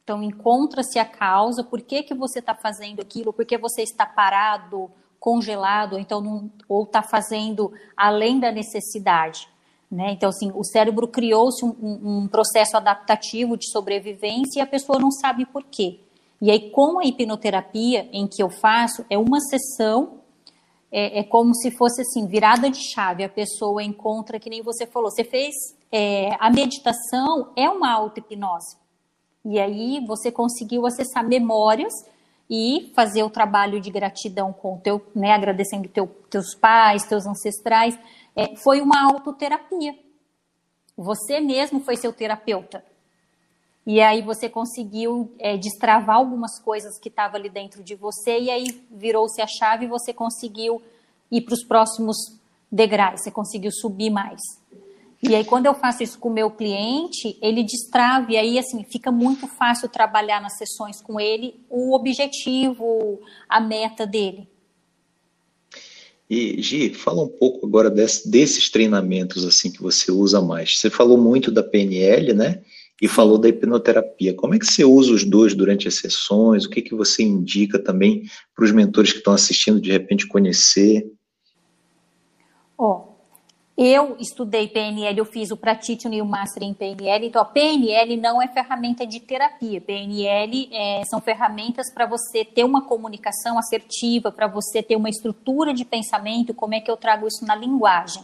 Então, 0.03 0.21
encontra-se 0.21 0.99
a 0.99 1.05
causa, 1.05 1.63
por 1.63 1.81
que, 1.81 2.03
que 2.03 2.13
você 2.13 2.39
está 2.39 2.53
fazendo 2.53 3.01
aquilo, 3.01 3.33
por 3.33 3.43
que 3.43 3.57
você 3.57 3.81
está 3.81 4.05
parado, 4.05 4.89
congelado, 5.19 5.93
ou 5.93 5.99
então 5.99 6.51
ou 6.69 6.83
está 6.83 7.01
fazendo 7.01 7.73
além 7.97 8.39
da 8.39 8.51
necessidade. 8.51 9.49
Né? 9.89 10.11
Então, 10.11 10.29
assim, 10.29 10.51
o 10.53 10.63
cérebro 10.63 11.07
criou-se 11.07 11.63
um, 11.63 12.23
um, 12.23 12.27
processo 12.27 12.75
adaptativo 12.75 13.55
de 13.55 13.69
sobrevivência 13.69 14.59
e 14.59 14.61
a 14.61 14.67
pessoa 14.67 14.99
não 14.99 15.11
sabe 15.11 15.45
por 15.45 15.63
quê. 15.63 15.99
E 16.41 16.51
aí, 16.51 16.71
com 16.71 16.99
a 16.99 17.05
hipnoterapia 17.05 18.09
em 18.11 18.27
que 18.27 18.41
eu 18.41 18.49
faço, 18.49 19.05
é 19.09 19.17
uma 19.17 19.39
sessão, 19.39 20.19
é, 20.91 21.19
é 21.19 21.23
como 21.23 21.53
se 21.53 21.71
fosse 21.71 22.01
assim, 22.01 22.27
virada 22.27 22.69
de 22.69 22.79
chave. 22.91 23.23
A 23.23 23.29
pessoa 23.29 23.83
encontra, 23.83 24.39
que 24.39 24.49
nem 24.49 24.61
você 24.61 24.85
falou, 24.85 25.09
você 25.09 25.23
fez 25.23 25.53
é, 25.91 26.35
a 26.39 26.49
meditação, 26.49 27.51
é 27.55 27.69
uma 27.69 27.91
auto-hipnose. 27.91 28.77
E 29.45 29.59
aí 29.59 30.03
você 30.05 30.31
conseguiu 30.31 30.85
acessar 30.87 31.25
memórias 31.25 31.93
e 32.49 32.91
fazer 32.95 33.23
o 33.23 33.29
trabalho 33.29 33.79
de 33.81 33.89
gratidão 33.89 34.53
com 34.53 34.75
o 34.75 34.79
teu, 34.79 35.05
né, 35.15 35.31
agradecendo 35.31 35.89
teu, 35.89 36.07
teus 36.29 36.53
pais, 36.55 37.03
teus 37.03 37.25
ancestrais, 37.25 37.97
é, 38.35 38.55
foi 38.55 38.81
uma 38.81 39.03
autoterapia. 39.03 39.97
Você 40.95 41.39
mesmo 41.39 41.79
foi 41.79 41.95
seu 41.95 42.13
terapeuta. 42.13 42.83
E 43.85 44.01
aí 44.01 44.21
você 44.21 44.49
conseguiu 44.49 45.31
é, 45.37 45.57
destravar 45.57 46.17
algumas 46.17 46.59
coisas 46.59 46.97
que 46.99 47.09
estavam 47.09 47.37
ali 47.37 47.49
dentro 47.49 47.83
de 47.83 47.95
você 47.95 48.39
e 48.39 48.49
aí 48.49 48.65
virou-se 48.89 49.39
a 49.41 49.47
chave 49.47 49.85
e 49.85 49.89
você 49.89 50.11
conseguiu 50.11 50.81
ir 51.31 51.41
para 51.41 51.53
os 51.53 51.63
próximos 51.63 52.17
degraus, 52.71 53.21
você 53.21 53.31
conseguiu 53.31 53.71
subir 53.71 54.09
mais. 54.09 54.41
E 55.27 55.33
aí, 55.33 55.43
quando 55.43 55.65
eu 55.65 55.73
faço 55.73 56.03
isso 56.03 56.19
com 56.19 56.29
o 56.29 56.33
meu 56.33 56.51
cliente, 56.51 57.35
ele 57.41 57.63
destrava, 57.63 58.31
e 58.31 58.37
aí, 58.37 58.59
assim, 58.59 58.83
fica 58.83 59.11
muito 59.11 59.47
fácil 59.47 59.89
trabalhar 59.89 60.39
nas 60.39 60.55
sessões 60.55 61.01
com 61.01 61.19
ele 61.19 61.55
o 61.67 61.95
objetivo, 61.95 63.19
a 63.49 63.59
meta 63.59 64.05
dele. 64.05 64.47
E, 66.29 66.61
Gi, 66.61 66.93
fala 66.93 67.23
um 67.23 67.27
pouco 67.27 67.65
agora 67.65 67.89
desse, 67.89 68.29
desses 68.29 68.69
treinamentos, 68.69 69.43
assim, 69.45 69.71
que 69.71 69.81
você 69.81 70.11
usa 70.11 70.41
mais. 70.41 70.73
Você 70.77 70.91
falou 70.91 71.17
muito 71.17 71.51
da 71.51 71.63
PNL, 71.63 72.33
né? 72.33 72.61
E 73.01 73.07
falou 73.07 73.39
da 73.39 73.49
hipnoterapia. 73.49 74.33
Como 74.35 74.53
é 74.53 74.59
que 74.59 74.65
você 74.65 74.85
usa 74.85 75.11
os 75.11 75.23
dois 75.23 75.55
durante 75.55 75.87
as 75.87 75.95
sessões? 75.95 76.65
O 76.65 76.69
que, 76.69 76.83
que 76.83 76.93
você 76.93 77.23
indica 77.23 77.79
também 77.79 78.23
para 78.55 78.63
os 78.63 78.71
mentores 78.71 79.11
que 79.11 79.17
estão 79.17 79.33
assistindo, 79.33 79.81
de 79.81 79.91
repente, 79.91 80.27
conhecer? 80.27 81.11
Ó, 82.77 83.09
oh 83.09 83.14
eu 83.77 84.15
estudei 84.19 84.69
PNL, 84.69 85.17
eu 85.19 85.25
fiz 85.25 85.51
o 85.51 85.57
Practitioner 85.57 86.19
e 86.19 86.21
o 86.21 86.25
Master 86.25 86.63
em 86.63 86.73
PNL, 86.73 87.27
então 87.27 87.41
a 87.41 87.45
PNL 87.45 88.15
não 88.15 88.41
é 88.41 88.47
ferramenta 88.47 89.05
de 89.05 89.19
terapia. 89.19 89.81
PNL 89.81 90.69
é, 90.71 91.03
são 91.09 91.19
ferramentas 91.19 91.93
para 91.93 92.05
você 92.05 92.45
ter 92.45 92.63
uma 92.63 92.83
comunicação 92.83 93.57
assertiva, 93.59 94.31
para 94.31 94.47
você 94.47 94.81
ter 94.81 94.95
uma 94.95 95.09
estrutura 95.09 95.73
de 95.73 95.83
pensamento, 95.83 96.53
como 96.53 96.73
é 96.73 96.79
que 96.79 96.89
eu 96.89 96.95
trago 96.95 97.27
isso 97.27 97.45
na 97.45 97.53
linguagem. 97.53 98.23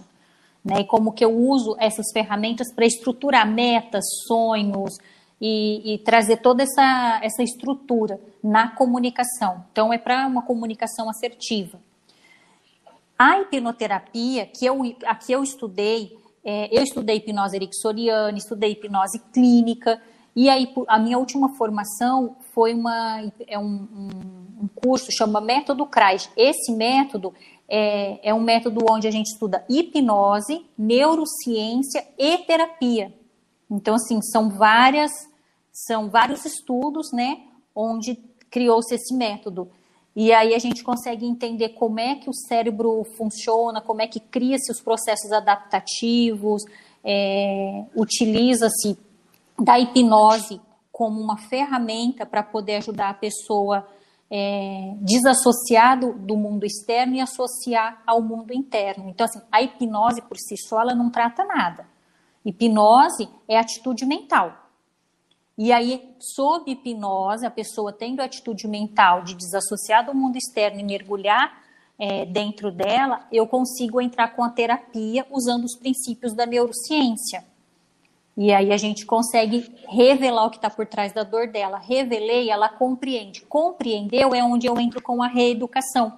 Né, 0.63 0.81
e 0.81 0.85
como 0.85 1.11
que 1.11 1.25
eu 1.25 1.35
uso 1.35 1.75
essas 1.79 2.11
ferramentas 2.13 2.71
para 2.71 2.85
estruturar 2.85 3.49
metas, 3.49 4.05
sonhos 4.27 4.95
e, 5.41 5.95
e, 5.95 5.97
trazer 5.97 6.37
toda 6.37 6.61
essa, 6.61 7.19
essa 7.23 7.41
estrutura 7.41 8.21
na 8.43 8.69
comunicação. 8.69 9.65
Então, 9.71 9.91
é 9.91 9.97
para 9.97 10.27
uma 10.27 10.43
comunicação 10.43 11.09
assertiva. 11.09 11.79
A 13.23 13.39
hipnoterapia, 13.39 14.47
que 14.47 14.65
eu, 14.65 14.81
a 15.05 15.13
que 15.13 15.31
eu 15.31 15.43
estudei, 15.43 16.17
é, 16.43 16.75
eu 16.75 16.81
estudei 16.81 17.17
hipnose 17.17 17.55
ericksoniana, 17.55 18.35
estudei 18.35 18.71
hipnose 18.71 19.19
clínica, 19.31 20.01
e 20.35 20.49
aí 20.49 20.73
a 20.87 20.97
minha 20.97 21.19
última 21.19 21.49
formação 21.49 22.35
foi 22.51 22.73
uma, 22.73 23.31
é 23.45 23.59
um, 23.59 23.87
um, 24.63 24.67
curso, 24.73 25.11
chama 25.11 25.39
Método 25.39 25.85
CRAS. 25.85 26.31
Esse 26.35 26.71
método 26.71 27.31
é, 27.69 28.27
é 28.27 28.33
um 28.33 28.41
método 28.41 28.83
onde 28.89 29.07
a 29.07 29.11
gente 29.11 29.27
estuda 29.27 29.63
hipnose, 29.69 30.65
neurociência 30.75 32.03
e 32.17 32.39
terapia. 32.39 33.13
Então, 33.69 33.93
assim, 33.93 34.19
são 34.19 34.49
várias, 34.49 35.11
são 35.71 36.09
vários 36.09 36.43
estudos, 36.43 37.11
né, 37.13 37.37
onde 37.75 38.15
criou-se 38.49 38.95
esse 38.95 39.15
método. 39.15 39.69
E 40.15 40.33
aí 40.33 40.53
a 40.53 40.59
gente 40.59 40.83
consegue 40.83 41.25
entender 41.25 41.69
como 41.69 41.99
é 41.99 42.15
que 42.15 42.29
o 42.29 42.33
cérebro 42.33 43.03
funciona, 43.17 43.79
como 43.79 44.01
é 44.01 44.07
que 44.07 44.19
cria-se 44.19 44.71
os 44.71 44.81
processos 44.81 45.31
adaptativos, 45.31 46.63
é, 47.03 47.85
utiliza-se 47.95 48.97
da 49.57 49.79
hipnose 49.79 50.59
como 50.91 51.19
uma 51.21 51.37
ferramenta 51.37 52.25
para 52.25 52.43
poder 52.43 52.77
ajudar 52.77 53.09
a 53.09 53.13
pessoa 53.13 53.87
é, 54.29 54.95
desassociar 55.01 55.99
do, 55.99 56.13
do, 56.13 56.37
mundo 56.37 56.65
externo 56.65 57.15
e 57.15 57.21
associar 57.21 58.01
ao 58.05 58.21
mundo 58.21 58.53
interno. 58.53 59.09
Então, 59.09 59.25
assim, 59.25 59.41
a 59.51 59.61
hipnose 59.61 60.21
por 60.21 60.37
si 60.37 60.55
só 60.57 60.81
ela 60.81 60.95
não 60.95 61.09
trata 61.09 61.43
nada. 61.43 61.85
Hipnose 62.45 63.29
é 63.47 63.57
atitude 63.57 64.05
mental. 64.05 64.60
E 65.57 65.71
aí, 65.71 66.15
sob 66.19 66.71
hipnose, 66.71 67.45
a 67.45 67.51
pessoa 67.51 67.91
tendo 67.91 68.21
a 68.21 68.25
atitude 68.25 68.67
mental 68.67 69.23
de 69.23 69.35
desassociar 69.35 70.05
do 70.05 70.13
mundo 70.13 70.37
externo 70.37 70.79
e 70.79 70.83
mergulhar 70.83 71.61
é, 71.99 72.25
dentro 72.25 72.71
dela, 72.71 73.27
eu 73.31 73.45
consigo 73.45 74.01
entrar 74.01 74.29
com 74.29 74.43
a 74.43 74.49
terapia 74.49 75.25
usando 75.29 75.65
os 75.65 75.77
princípios 75.77 76.33
da 76.33 76.45
neurociência. 76.45 77.45
E 78.35 78.51
aí 78.51 78.71
a 78.71 78.77
gente 78.77 79.05
consegue 79.05 79.71
revelar 79.87 80.45
o 80.45 80.49
que 80.49 80.55
está 80.55 80.69
por 80.69 80.87
trás 80.87 81.11
da 81.11 81.23
dor 81.23 81.47
dela. 81.47 81.77
Revelei, 81.77 82.49
ela 82.49 82.69
compreende. 82.69 83.41
Compreendeu 83.41 84.33
é 84.33 84.43
onde 84.43 84.65
eu 84.65 84.79
entro 84.79 85.01
com 85.01 85.21
a 85.21 85.27
reeducação. 85.27 86.13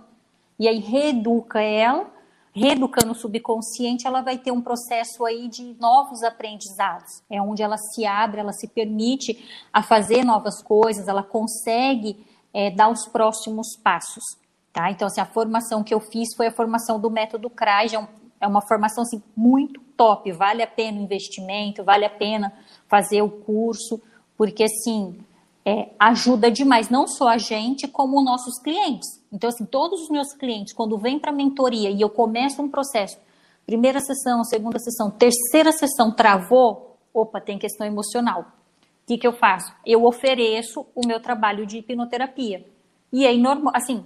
E 0.58 0.68
aí 0.68 0.80
reeduca 0.80 1.60
ela 1.60 2.10
reeducando 2.54 3.14
o 3.14 3.16
subconsciente, 3.16 4.06
ela 4.06 4.22
vai 4.22 4.38
ter 4.38 4.52
um 4.52 4.62
processo 4.62 5.26
aí 5.26 5.48
de 5.48 5.76
novos 5.80 6.22
aprendizados. 6.24 7.24
É 7.30 7.42
onde 7.42 7.64
ela 7.64 7.78
se 7.78 8.06
abre, 8.06 8.40
ela 8.40 8.54
se 8.54 8.68
permite 8.68 9.44
a 9.74 9.82
fazer 9.82 10.24
novas 10.24 10.62
coisas, 10.62 11.08
ela 11.08 11.24
consegue 11.24 12.24
é, 12.54 12.70
dar 12.70 12.90
os 12.90 13.08
próximos 13.08 13.76
passos. 13.76 14.24
Tá? 14.72 14.92
Então, 14.92 15.08
assim, 15.08 15.22
a 15.22 15.26
formação 15.26 15.84
que 15.84 15.94
eu 15.94 16.00
fiz 16.00 16.36
foi 16.36 16.48
a 16.48 16.52
formação 16.52 17.00
do 17.00 17.10
método 17.10 17.50
CRAI, 17.50 17.94
é, 17.94 18.00
um, 18.00 18.08
é 18.40 18.48
uma 18.48 18.62
formação 18.62 19.04
assim, 19.04 19.22
muito 19.36 19.82
top, 19.98 20.32
vale 20.32 20.62
a 20.62 20.68
pena 20.68 21.00
o 21.00 21.04
investimento, 21.04 21.84
vale 21.84 22.06
a 22.06 22.10
pena 22.10 22.54
fazer 22.88 23.22
o 23.22 23.30
curso, 23.30 24.02
porque 24.38 24.64
assim, 24.64 25.18
é, 25.66 25.90
ajuda 25.98 26.52
demais, 26.52 26.90
não 26.90 27.08
só 27.08 27.30
a 27.30 27.38
gente, 27.38 27.88
como 27.88 28.24
nossos 28.24 28.60
clientes. 28.62 29.08
Então, 29.32 29.50
assim, 29.50 29.66
todos 29.66 30.02
os 30.02 30.10
meus 30.10 30.34
clientes, 30.34 30.74
quando 30.74 30.98
vêm 30.98 31.18
para 31.18 31.32
a 31.32 31.36
mentoria 31.36 31.90
e 31.90 32.02
eu 32.02 32.10
começo 32.10 32.62
um 32.62 32.70
processo, 32.70 33.18
primeira 33.66 34.00
sessão, 34.00 34.44
segunda 34.44 34.78
sessão, 34.80 35.10
terceira 35.10 35.72
sessão, 35.72 36.12
travou, 36.12 36.98
opa, 37.14 37.40
tem 37.40 37.58
questão 37.58 37.88
emocional. 37.88 38.42
O 38.42 39.08
que, 39.08 39.18
que 39.18 39.28
eu 39.28 39.34
faço? 39.34 39.74
Eu 39.86 40.06
ofereço 40.06 40.86
o 40.94 41.06
meu 41.06 41.20
trabalho 41.20 41.66
de 41.66 41.78
hipnoterapia. 41.78 42.66
E 43.12 43.26
aí, 43.26 43.38
normal, 43.38 43.74
assim, 43.76 44.06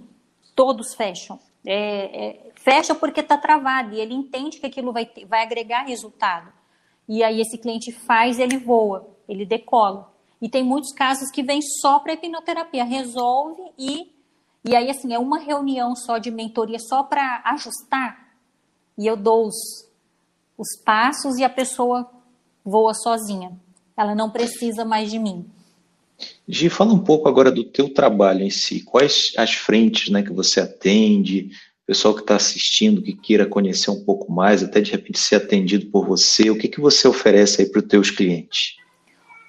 todos 0.54 0.94
fecham. 0.94 1.38
É, 1.64 2.26
é, 2.26 2.50
fecha 2.54 2.94
porque 2.94 3.20
está 3.20 3.36
travado 3.36 3.94
e 3.94 4.00
ele 4.00 4.14
entende 4.14 4.58
que 4.58 4.66
aquilo 4.66 4.92
vai, 4.92 5.06
ter, 5.06 5.24
vai 5.24 5.42
agregar 5.42 5.82
resultado. 5.82 6.52
E 7.08 7.22
aí 7.22 7.40
esse 7.40 7.58
cliente 7.58 7.90
faz, 7.90 8.38
ele 8.38 8.58
voa, 8.58 9.08
ele 9.28 9.46
decola. 9.46 10.12
E 10.40 10.48
tem 10.48 10.62
muitos 10.62 10.92
casos 10.92 11.30
que 11.30 11.42
vem 11.42 11.60
só 11.60 11.98
para 11.98 12.12
hipnoterapia, 12.12 12.84
resolve 12.84 13.62
e 13.78 14.12
e 14.64 14.74
aí 14.74 14.90
assim 14.90 15.14
é 15.14 15.18
uma 15.18 15.38
reunião 15.38 15.94
só 15.94 16.18
de 16.18 16.30
mentoria 16.30 16.78
só 16.78 17.02
para 17.02 17.42
ajustar 17.44 18.28
e 18.98 19.06
eu 19.06 19.16
dou 19.16 19.46
os, 19.46 19.88
os 20.58 20.76
passos 20.84 21.38
e 21.38 21.44
a 21.44 21.48
pessoa 21.48 22.10
voa 22.64 22.92
sozinha. 22.92 23.52
Ela 23.96 24.14
não 24.14 24.28
precisa 24.28 24.84
mais 24.84 25.10
de 25.10 25.18
mim. 25.18 25.46
Gi, 26.48 26.68
fala 26.68 26.92
um 26.92 26.98
pouco 26.98 27.28
agora 27.28 27.52
do 27.52 27.62
teu 27.62 27.94
trabalho 27.94 28.42
em 28.42 28.50
si. 28.50 28.80
Quais 28.80 29.32
as 29.36 29.54
frentes 29.54 30.10
né, 30.10 30.22
que 30.22 30.32
você 30.32 30.60
atende? 30.60 31.50
O 31.84 31.86
pessoal 31.86 32.12
que 32.12 32.20
está 32.20 32.34
assistindo, 32.34 33.00
que 33.00 33.14
queira 33.14 33.46
conhecer 33.46 33.90
um 33.90 34.04
pouco 34.04 34.30
mais, 34.32 34.64
até 34.64 34.80
de 34.80 34.90
repente 34.90 35.20
ser 35.20 35.36
atendido 35.36 35.86
por 35.86 36.04
você, 36.04 36.50
o 36.50 36.58
que, 36.58 36.66
que 36.66 36.80
você 36.80 37.06
oferece 37.06 37.62
aí 37.62 37.68
para 37.68 37.80
os 37.80 37.86
teus 37.86 38.10
clientes? 38.10 38.76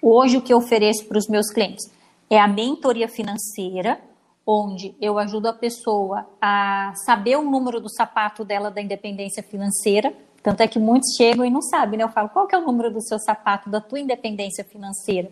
Hoje 0.01 0.37
o 0.37 0.41
que 0.41 0.53
eu 0.53 0.57
ofereço 0.57 1.05
para 1.05 1.17
os 1.17 1.27
meus 1.27 1.51
clientes 1.51 1.85
é 2.29 2.39
a 2.39 2.47
mentoria 2.47 3.07
financeira, 3.07 3.99
onde 4.45 4.95
eu 5.01 5.19
ajudo 5.19 5.47
a 5.47 5.53
pessoa 5.53 6.25
a 6.41 6.93
saber 7.05 7.37
o 7.37 7.43
número 7.43 7.81
do 7.81 7.89
sapato 7.89 8.45
dela 8.45 8.71
da 8.71 8.81
independência 8.81 9.43
financeira. 9.43 10.13
Tanto 10.41 10.61
é 10.61 10.67
que 10.67 10.79
muitos 10.79 11.15
chegam 11.17 11.45
e 11.45 11.49
não 11.49 11.61
sabem, 11.61 11.97
né? 11.97 12.05
Eu 12.05 12.09
falo, 12.09 12.29
qual 12.29 12.47
que 12.47 12.55
é 12.55 12.57
o 12.57 12.65
número 12.65 12.91
do 12.91 13.01
seu 13.01 13.19
sapato, 13.19 13.69
da 13.69 13.81
tua 13.81 13.99
independência 13.99 14.63
financeira? 14.63 15.29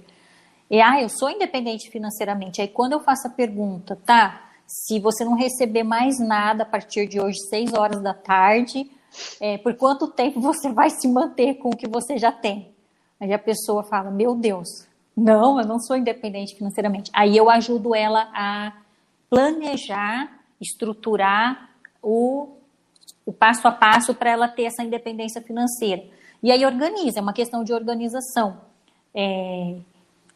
E, 0.69 0.81
ah, 0.81 1.01
eu 1.01 1.07
sou 1.07 1.29
independente 1.29 1.89
financeiramente. 1.89 2.61
Aí 2.61 2.67
quando 2.67 2.91
eu 2.91 2.99
faço 2.99 3.27
a 3.27 3.29
pergunta, 3.29 3.97
tá, 4.05 4.49
se 4.67 4.99
você 4.99 5.23
não 5.23 5.35
receber 5.35 5.83
mais 5.83 6.19
nada 6.19 6.63
a 6.63 6.65
partir 6.65 7.07
de 7.07 7.21
hoje, 7.21 7.39
seis 7.49 7.73
horas 7.73 8.03
da 8.03 8.13
tarde, 8.13 8.91
é, 9.39 9.57
por 9.57 9.75
quanto 9.75 10.09
tempo 10.09 10.41
você 10.41 10.69
vai 10.69 10.89
se 10.89 11.07
manter 11.07 11.55
com 11.55 11.69
o 11.69 11.75
que 11.75 11.87
você 11.87 12.17
já 12.17 12.33
tem? 12.33 12.75
Aí 13.19 13.33
a 13.33 13.39
pessoa 13.39 13.83
fala: 13.83 14.11
Meu 14.11 14.35
Deus, 14.35 14.87
não, 15.15 15.59
eu 15.59 15.65
não 15.65 15.79
sou 15.79 15.95
independente 15.95 16.55
financeiramente. 16.55 17.09
Aí 17.13 17.35
eu 17.35 17.49
ajudo 17.49 17.95
ela 17.95 18.29
a 18.33 18.73
planejar, 19.29 20.39
estruturar 20.61 21.71
o, 22.01 22.49
o 23.25 23.33
passo 23.33 23.67
a 23.67 23.71
passo 23.71 24.13
para 24.13 24.29
ela 24.29 24.47
ter 24.47 24.63
essa 24.63 24.83
independência 24.83 25.41
financeira. 25.41 26.03
E 26.41 26.51
aí 26.51 26.65
organiza, 26.65 27.19
é 27.19 27.21
uma 27.21 27.33
questão 27.33 27.63
de 27.63 27.73
organização. 27.73 28.61
É, 29.13 29.77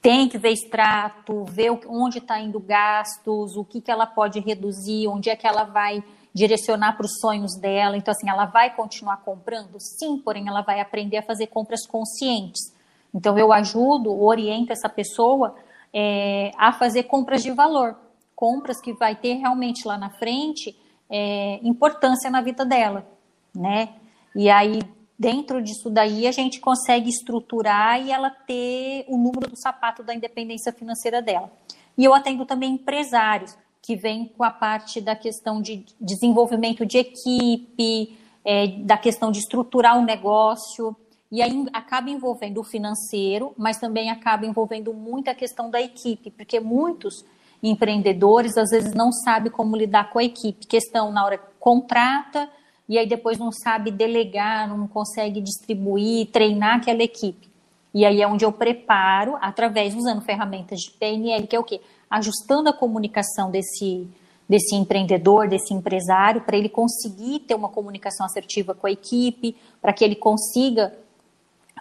tem 0.02 0.28
que 0.28 0.38
ver 0.38 0.52
extrato, 0.52 1.46
ver 1.46 1.70
onde 1.88 2.18
está 2.18 2.40
indo 2.40 2.60
gastos, 2.60 3.56
o 3.56 3.64
que, 3.64 3.80
que 3.80 3.92
ela 3.92 4.08
pode 4.08 4.40
reduzir, 4.40 5.08
onde 5.08 5.30
é 5.30 5.36
que 5.36 5.46
ela 5.46 5.64
vai 5.64 6.04
direcionar 6.34 6.96
para 6.96 7.06
os 7.06 7.20
sonhos 7.20 7.56
dela. 7.60 7.98
Então, 7.98 8.12
assim, 8.12 8.30
ela 8.30 8.46
vai 8.46 8.74
continuar 8.74 9.18
comprando? 9.18 9.80
Sim, 9.80 10.18
porém, 10.18 10.48
ela 10.48 10.62
vai 10.62 10.80
aprender 10.80 11.18
a 11.18 11.24
fazer 11.24 11.48
compras 11.48 11.86
conscientes. 11.86 12.74
Então, 13.14 13.38
eu 13.38 13.52
ajudo, 13.52 14.22
oriento 14.24 14.72
essa 14.72 14.88
pessoa 14.88 15.56
é, 15.94 16.52
a 16.58 16.72
fazer 16.72 17.04
compras 17.04 17.44
de 17.44 17.52
valor, 17.52 17.96
compras 18.36 18.80
que 18.80 18.94
vai 18.94 19.16
ter 19.16 19.34
realmente 19.34 19.86
lá 19.88 19.98
na 19.98 20.10
frente 20.10 20.76
é, 21.10 21.60
importância 21.62 22.30
na 22.30 22.42
vida 22.42 22.66
dela, 22.66 23.06
né? 23.54 23.90
E 24.34 24.50
aí, 24.50 24.82
dentro 25.20 25.62
disso 25.62 25.90
daí, 25.90 26.26
a 26.26 26.32
gente 26.32 26.62
consegue 26.62 27.10
estruturar 27.10 28.02
e 28.02 28.12
ela 28.12 28.30
ter 28.30 29.06
o 29.10 29.18
número 29.18 29.50
do 29.50 29.60
sapato 29.60 30.02
da 30.04 30.16
independência 30.16 30.72
financeira 30.72 31.22
dela. 31.22 31.52
E 31.98 32.06
eu 32.06 32.14
atendo 32.14 32.46
também 32.46 32.76
empresários 32.76 33.58
que 33.82 33.96
vêm 33.96 34.32
com 34.38 34.44
a 34.44 34.52
parte 34.52 35.02
da 35.02 35.16
questão 35.16 35.62
de 35.62 35.86
desenvolvimento 36.00 36.86
de 36.86 37.00
equipe, 37.00 38.18
é, 38.46 38.68
da 38.84 38.98
questão 38.98 39.32
de 39.32 39.40
estruturar 39.40 39.98
o 39.98 40.06
negócio. 40.06 40.96
E 41.32 41.42
aí 41.42 41.66
acaba 41.74 42.10
envolvendo 42.10 42.60
o 42.60 42.64
financeiro, 42.64 43.54
mas 43.58 43.78
também 43.78 44.10
acaba 44.10 44.46
envolvendo 44.46 44.94
muita 44.94 45.34
questão 45.34 45.70
da 45.70 45.82
equipe, 45.82 46.30
porque 46.30 46.60
muitos 46.60 47.24
empreendedores 47.64 48.58
às 48.58 48.70
vezes 48.70 48.94
não 48.94 49.12
sabem 49.12 49.52
como 49.52 49.76
lidar 49.76 50.10
com 50.12 50.20
a 50.20 50.24
equipe. 50.24 50.68
Questão 50.68 51.12
na 51.12 51.24
hora 51.24 51.38
que 51.38 51.46
contrata 51.60 52.50
e 52.88 52.98
aí 52.98 53.08
depois 53.08 53.38
não 53.38 53.52
sabe 53.52 53.90
delegar, 53.90 54.68
não 54.68 54.88
consegue 54.88 55.40
distribuir, 55.40 56.28
treinar 56.28 56.78
aquela 56.78 57.02
equipe. 57.02 57.50
E 57.94 58.06
aí 58.06 58.22
é 58.22 58.28
onde 58.28 58.46
eu 58.46 58.52
preparo, 58.52 59.38
através, 59.42 59.96
usando 59.96 60.22
ferramentas 60.22 60.80
de 60.80 60.92
PNL, 60.92 61.46
que 61.48 61.56
é 61.56 61.60
o 61.60 61.64
quê? 61.64 61.82
Ajustando 62.12 62.70
a 62.70 62.74
comunicação 62.74 63.50
desse, 63.50 64.08
desse 64.48 64.76
empreendedor, 64.76 65.48
desse 65.48 65.74
empresário, 65.74 66.42
para 66.42 66.58
ele 66.58 66.70
conseguir 66.70 67.40
ter 67.40 67.56
uma 67.56 67.70
comunicação 67.70 68.26
assertiva 68.26 68.76
com 68.76 68.86
a 68.86 68.92
equipe, 68.92 69.56
para 69.82 69.94
que 69.94 70.04
ele 70.04 70.16
consiga 70.16 70.94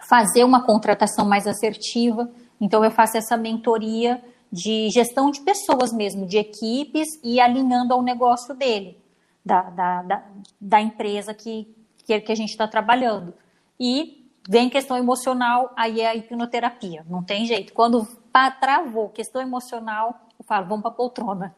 fazer 0.07 0.43
uma 0.43 0.63
contratação 0.63 1.25
mais 1.25 1.45
assertiva. 1.45 2.31
Então, 2.59 2.83
eu 2.83 2.89
faço 2.89 3.17
essa 3.17 3.35
mentoria 3.35 4.23
de 4.51 4.89
gestão 4.89 5.29
de 5.31 5.41
pessoas 5.41 5.93
mesmo, 5.93 6.25
de 6.25 6.37
equipes 6.37 7.07
e 7.23 7.39
alinhando 7.39 7.93
ao 7.93 8.01
negócio 8.01 8.53
dele, 8.55 8.97
da, 9.45 9.61
da, 9.63 10.01
da, 10.01 10.23
da 10.59 10.81
empresa 10.81 11.33
que, 11.33 11.67
que 12.05 12.13
a 12.13 12.35
gente 12.35 12.49
está 12.49 12.67
trabalhando. 12.67 13.33
E 13.79 14.20
vem 14.47 14.69
questão 14.69 14.97
emocional, 14.97 15.73
aí 15.75 16.01
é 16.01 16.09
a 16.09 16.15
hipnoterapia, 16.15 17.05
não 17.09 17.23
tem 17.23 17.45
jeito. 17.45 17.73
Quando 17.73 18.07
travou 18.59 19.09
questão 19.09 19.41
emocional, 19.41 20.27
eu 20.39 20.45
falo, 20.45 20.67
vamos 20.67 20.81
para 20.81 20.91
a 20.91 20.95
poltrona. 20.95 21.55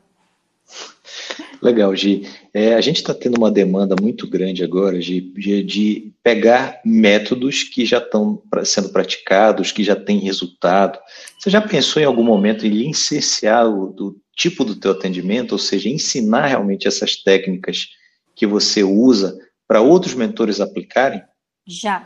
Legal, 1.61 1.95
Gi. 1.95 2.27
É, 2.53 2.73
a 2.73 2.81
gente 2.81 2.97
está 2.97 3.13
tendo 3.13 3.37
uma 3.37 3.49
demanda 3.49 3.95
muito 4.01 4.27
grande 4.27 4.63
agora 4.63 4.99
de, 4.99 5.21
de, 5.21 5.63
de 5.63 6.13
pegar 6.21 6.81
métodos 6.83 7.63
que 7.63 7.85
já 7.85 7.99
estão 7.99 8.41
sendo 8.65 8.89
praticados, 8.89 9.71
que 9.71 9.83
já 9.83 9.95
têm 9.95 10.19
resultado. 10.19 10.99
Você 11.39 11.49
já 11.49 11.61
pensou 11.61 12.01
em 12.01 12.05
algum 12.05 12.23
momento 12.23 12.65
em 12.65 12.69
licenciar 12.69 13.67
o 13.67 13.87
do 13.87 14.19
tipo 14.35 14.65
do 14.65 14.75
teu 14.75 14.91
atendimento, 14.91 15.53
ou 15.53 15.59
seja, 15.59 15.89
ensinar 15.89 16.47
realmente 16.47 16.87
essas 16.87 17.15
técnicas 17.15 17.87
que 18.35 18.45
você 18.45 18.83
usa 18.83 19.37
para 19.67 19.81
outros 19.81 20.13
mentores 20.15 20.59
aplicarem? 20.59 21.21
Já. 21.65 22.05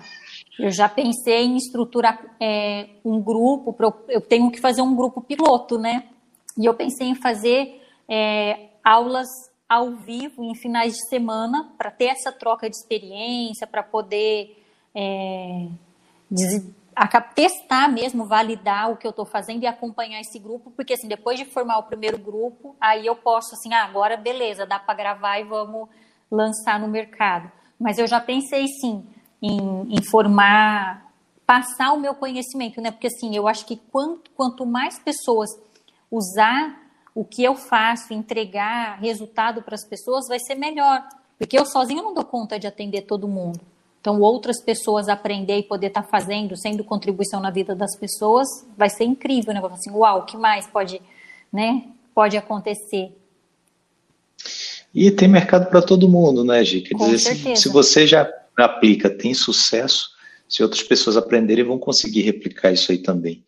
Eu 0.59 0.71
já 0.71 0.89
pensei 0.89 1.45
em 1.45 1.55
estruturar 1.55 2.19
é, 2.39 2.89
um 3.05 3.21
grupo, 3.21 3.75
eu 4.09 4.19
tenho 4.19 4.49
que 4.49 4.59
fazer 4.59 4.81
um 4.81 4.95
grupo 4.95 5.21
piloto, 5.21 5.77
né? 5.77 6.05
E 6.57 6.65
eu 6.65 6.73
pensei 6.73 7.07
em 7.07 7.15
fazer 7.15 7.79
é, 8.09 8.69
aulas 8.83 9.27
ao 9.69 9.91
vivo 9.91 10.43
em 10.43 10.55
finais 10.55 10.93
de 10.93 11.09
semana 11.09 11.71
para 11.77 11.91
ter 11.91 12.05
essa 12.05 12.31
troca 12.31 12.69
de 12.69 12.75
experiência, 12.75 13.67
para 13.67 13.83
poder 13.83 14.63
é, 14.95 15.67
testar 17.35 17.87
mesmo, 17.89 18.25
validar 18.25 18.91
o 18.91 18.97
que 18.97 19.05
eu 19.05 19.11
estou 19.11 19.25
fazendo 19.25 19.61
e 19.61 19.67
acompanhar 19.67 20.19
esse 20.21 20.39
grupo, 20.39 20.71
porque 20.71 20.93
assim, 20.93 21.07
depois 21.07 21.37
de 21.37 21.45
formar 21.45 21.77
o 21.77 21.83
primeiro 21.83 22.17
grupo, 22.17 22.75
aí 22.81 23.05
eu 23.05 23.15
posso 23.15 23.53
assim, 23.53 23.71
ah, 23.73 23.83
agora 23.83 24.17
beleza, 24.17 24.65
dá 24.65 24.79
para 24.79 24.95
gravar 24.95 25.39
e 25.39 25.43
vamos 25.43 25.87
lançar 26.31 26.79
no 26.79 26.87
mercado. 26.87 27.51
Mas 27.79 27.99
eu 27.99 28.07
já 28.07 28.19
pensei 28.19 28.65
sim 28.67 29.05
em, 29.41 29.95
em 29.95 30.01
formar, 30.01 31.11
passar 31.45 31.93
o 31.93 31.99
meu 31.99 32.13
conhecimento, 32.13 32.81
né? 32.81 32.91
Porque 32.91 33.07
assim, 33.07 33.35
eu 33.35 33.47
acho 33.47 33.65
que 33.65 33.77
quanto, 33.91 34.29
quanto 34.31 34.65
mais 34.65 34.99
pessoas 34.99 35.49
usar 36.11 36.87
o 37.13 37.23
que 37.23 37.43
eu 37.43 37.55
faço, 37.55 38.13
entregar 38.13 38.99
resultado 38.99 39.61
para 39.61 39.75
as 39.75 39.85
pessoas, 39.87 40.27
vai 40.27 40.39
ser 40.39 40.55
melhor. 40.55 41.03
Porque 41.37 41.57
eu 41.57 41.65
sozinho 41.65 42.03
não 42.03 42.13
dou 42.13 42.23
conta 42.23 42.59
de 42.59 42.67
atender 42.67 43.03
todo 43.03 43.27
mundo. 43.27 43.59
Então, 43.99 44.21
outras 44.21 44.61
pessoas 44.61 45.09
aprender 45.09 45.57
e 45.57 45.63
poder 45.63 45.87
estar 45.87 46.03
tá 46.03 46.07
fazendo, 46.07 46.55
sendo 46.55 46.83
contribuição 46.83 47.39
na 47.39 47.49
vida 47.49 47.75
das 47.75 47.97
pessoas, 47.97 48.47
vai 48.77 48.89
ser 48.89 49.03
incrível, 49.03 49.53
né? 49.53 49.59
Falar 49.59 49.73
assim, 49.73 49.91
uau, 49.91 50.19
o 50.19 50.25
que 50.25 50.37
mais 50.37 50.67
pode, 50.67 51.01
né, 51.51 51.83
pode 52.13 52.37
acontecer? 52.37 53.11
E 54.93 55.11
tem 55.11 55.27
mercado 55.27 55.69
para 55.69 55.81
todo 55.81 56.07
mundo, 56.07 56.43
né, 56.43 56.63
Gi? 56.63 56.81
Quer 56.81 56.95
Com 56.95 57.09
dizer, 57.09 57.35
se, 57.35 57.55
se, 57.55 57.69
você 57.69 58.07
já 58.07 58.23
aplica, 58.65 59.09
tem 59.09 59.33
sucesso, 59.33 60.09
se 60.47 60.63
outras 60.63 60.81
pessoas 60.81 61.17
aprenderem, 61.17 61.63
vão 61.63 61.77
conseguir 61.77 62.21
replicar 62.21 62.71
isso 62.71 62.91
aí 62.91 62.97
também. 62.97 63.43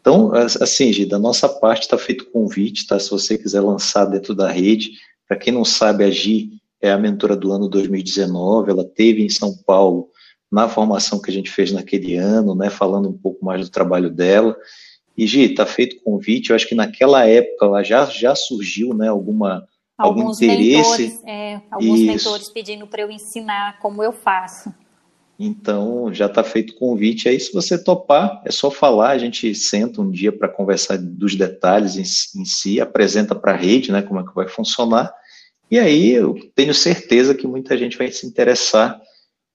Então, 0.00 0.32
assim, 0.34 0.92
Gi, 0.92 1.06
da 1.06 1.18
nossa 1.18 1.48
parte 1.48 1.82
está 1.82 1.96
feito 1.96 2.30
convite, 2.30 2.86
tá? 2.86 2.98
Se 2.98 3.10
você 3.10 3.38
quiser 3.38 3.60
lançar 3.60 4.04
dentro 4.06 4.34
da 4.34 4.50
rede, 4.50 4.90
para 5.28 5.36
quem 5.36 5.52
não 5.52 5.64
sabe, 5.64 6.04
a 6.04 6.10
Gi 6.10 6.50
é 6.80 6.90
a 6.90 6.98
mentora 6.98 7.36
do 7.36 7.52
ano 7.52 7.68
2019, 7.68 8.70
ela 8.70 8.84
teve 8.84 9.22
em 9.22 9.28
São 9.28 9.56
Paulo 9.64 10.10
na 10.50 10.68
formação 10.68 11.22
que 11.22 11.30
a 11.30 11.32
gente 11.32 11.50
fez 11.50 11.72
naquele 11.72 12.16
ano, 12.16 12.54
né, 12.54 12.68
falando 12.68 13.08
um 13.08 13.16
pouco 13.16 13.44
mais 13.44 13.62
do 13.62 13.70
trabalho 13.70 14.10
dela. 14.10 14.56
E 15.16 15.26
Gi, 15.26 15.44
está 15.44 15.64
feito 15.64 16.02
convite, 16.02 16.50
eu 16.50 16.56
acho 16.56 16.68
que 16.68 16.74
naquela 16.74 17.24
época 17.26 17.64
ela 17.64 17.82
já, 17.82 18.04
já 18.06 18.34
surgiu, 18.34 18.92
né, 18.92 19.08
alguma 19.08 19.66
algum 20.02 20.30
interesse. 20.30 21.02
Mentores, 21.02 21.24
é, 21.26 21.60
alguns 21.70 22.00
Isso. 22.00 22.06
mentores 22.06 22.48
pedindo 22.48 22.86
para 22.86 23.02
eu 23.02 23.10
ensinar 23.10 23.78
como 23.80 24.02
eu 24.02 24.12
faço. 24.12 24.72
Então, 25.38 26.12
já 26.14 26.26
está 26.26 26.44
feito 26.44 26.72
o 26.72 26.76
convite. 26.76 27.28
Aí, 27.28 27.40
se 27.40 27.52
você 27.52 27.82
topar, 27.82 28.40
é 28.44 28.50
só 28.52 28.70
falar. 28.70 29.10
A 29.10 29.18
gente 29.18 29.54
senta 29.54 30.00
um 30.00 30.10
dia 30.10 30.30
para 30.30 30.48
conversar 30.48 30.98
dos 30.98 31.34
detalhes 31.34 31.96
em, 31.96 32.40
em 32.40 32.44
si, 32.44 32.80
apresenta 32.80 33.34
para 33.34 33.52
a 33.52 33.56
rede 33.56 33.90
né, 33.90 34.02
como 34.02 34.20
é 34.20 34.24
que 34.24 34.34
vai 34.34 34.48
funcionar. 34.48 35.12
E 35.70 35.78
aí, 35.78 36.10
eu 36.10 36.34
tenho 36.54 36.72
certeza 36.72 37.34
que 37.34 37.46
muita 37.46 37.76
gente 37.76 37.98
vai 37.98 38.10
se 38.12 38.26
interessar, 38.26 39.00